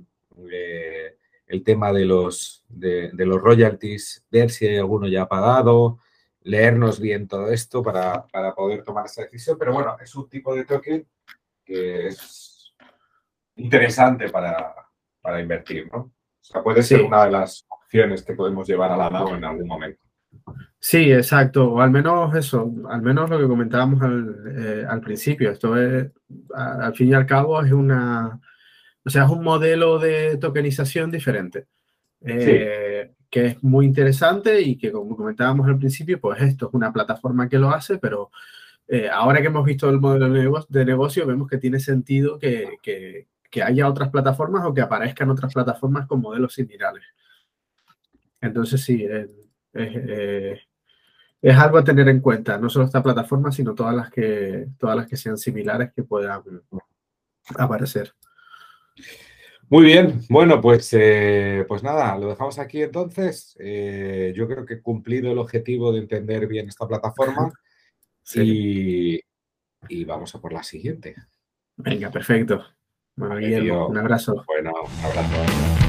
eh, 0.52 1.18
el 1.46 1.64
tema 1.64 1.94
de 1.94 2.06
los, 2.06 2.66
de, 2.68 3.12
los 3.14 3.40
royalties, 3.40 4.26
ver 4.32 4.50
si 4.50 4.66
hay 4.66 4.78
alguno 4.78 5.08
ya 5.08 5.28
pagado, 5.28 6.00
leernos 6.42 7.00
bien 7.00 7.28
todo 7.28 7.52
esto 7.52 7.84
para, 7.84 8.26
para 8.26 8.56
poder 8.56 8.82
tomar 8.84 9.06
esa 9.06 9.22
decisión. 9.22 9.56
Pero 9.60 9.74
bueno, 9.74 9.98
es 10.02 10.16
un 10.16 10.28
tipo 10.28 10.56
de 10.56 10.66
token 10.66 11.06
que 11.64 12.08
es 12.08 12.74
interesante 13.56 14.30
para, 14.30 14.83
para 15.24 15.42
invertir, 15.42 15.90
¿no? 15.92 16.00
O 16.00 16.12
sea, 16.42 16.62
puede 16.62 16.84
ser 16.84 17.02
una 17.02 17.26
de 17.26 17.32
las 17.32 17.66
opciones 17.70 18.22
que 18.22 18.34
podemos 18.34 18.68
llevar 18.68 18.92
a 18.92 18.98
la 18.98 19.10
mano 19.10 19.36
en 19.36 19.46
algún 19.46 19.68
momento. 19.68 20.04
Sí, 20.78 21.12
exacto. 21.12 21.72
O 21.72 21.80
al 21.80 21.90
menos 21.90 22.36
eso, 22.36 22.70
al 22.90 23.02
menos 23.02 23.30
lo 23.30 23.40
que 23.40 23.48
comentábamos 23.48 24.02
al, 24.02 24.36
eh, 24.56 25.02
principio. 25.02 25.50
Esto 25.50 25.78
es, 25.78 26.12
al 26.54 26.94
fin 26.94 27.10
y 27.10 27.14
al 27.14 27.26
cabo, 27.26 27.64
es 27.64 27.72
una, 27.72 28.42
o 29.06 29.10
sea, 29.10 29.24
es 29.24 29.30
un 29.30 29.44
modelo 29.44 29.98
de 29.98 30.38
tokenización 30.38 31.10
diferente. 31.10 31.68
Eh, 32.26 33.14
que 33.30 33.48
es 33.48 33.64
muy 33.64 33.86
interesante 33.86 34.62
y 34.62 34.78
que, 34.78 34.92
como 34.92 35.16
comentábamos 35.16 35.68
al 35.68 35.80
principio, 35.80 36.20
pues 36.20 36.42
esto 36.42 36.68
es 36.68 36.74
una 36.74 36.94
plataforma 36.94 37.50
que 37.50 37.58
lo 37.58 37.72
hace, 37.72 37.98
pero 37.98 38.30
eh, 38.88 39.10
ahora 39.10 39.42
que 39.42 39.48
hemos 39.48 39.66
visto 39.66 39.90
el 39.90 40.00
modelo 40.00 40.30
de 40.70 40.86
negocio, 40.86 41.26
vemos 41.26 41.48
que 41.48 41.58
tiene 41.58 41.80
sentido 41.80 42.38
que, 42.38 43.28
haya 43.62 43.88
otras 43.88 44.10
plataformas 44.10 44.66
o 44.66 44.74
que 44.74 44.82
aparezcan 44.82 45.30
otras 45.30 45.54
plataformas 45.54 46.08
con 46.08 46.22
modelos 46.22 46.54
similares. 46.54 47.04
Entonces, 48.42 48.82
sí, 48.82 49.06
eh, 49.74 50.60
es 51.42 51.58
algo 51.58 51.78
a 51.78 51.84
tener 51.84 52.08
en 52.08 52.22
cuenta, 52.22 52.58
no 52.58 52.70
solo 52.70 52.86
esta 52.86 53.04
plataforma, 53.04 53.52
sino 53.52 53.76
todas 53.76 53.96
las 53.96 54.10
que, 54.10 54.68
todas 54.78 54.96
las 54.96 55.08
que 55.08 55.18
sean 55.18 55.38
similares 55.38 55.92
que 55.94 56.04
puedan 56.04 56.42
aparecer. 57.56 58.14
Muy 59.70 59.86
bien, 59.86 60.22
bueno, 60.30 60.62
pues, 60.62 60.90
eh, 60.94 61.66
pues 61.68 61.84
nada, 61.84 62.18
lo 62.18 62.30
dejamos 62.30 62.60
aquí 62.60 62.82
entonces. 62.82 63.56
yo 63.58 64.48
creo 64.48 64.66
que 64.66 64.76
he 64.76 64.82
cumplido 64.82 65.32
el 65.32 65.38
objetivo 65.38 65.92
de 65.92 66.00
entender 66.00 66.48
bien 66.48 66.70
esta 66.70 66.88
plataforma. 66.88 67.52
Y, 69.90 70.06
vamos 70.06 70.34
a 70.34 70.40
por 70.40 70.54
la 70.54 70.64
siguiente. 70.64 71.16
Venga, 71.76 72.10
perfecto. 72.10 72.64
Un 73.18 73.98
abrazo. 73.98 74.44
Bueno, 74.48 74.72
un 74.74 75.06
abrazo. 75.06 75.83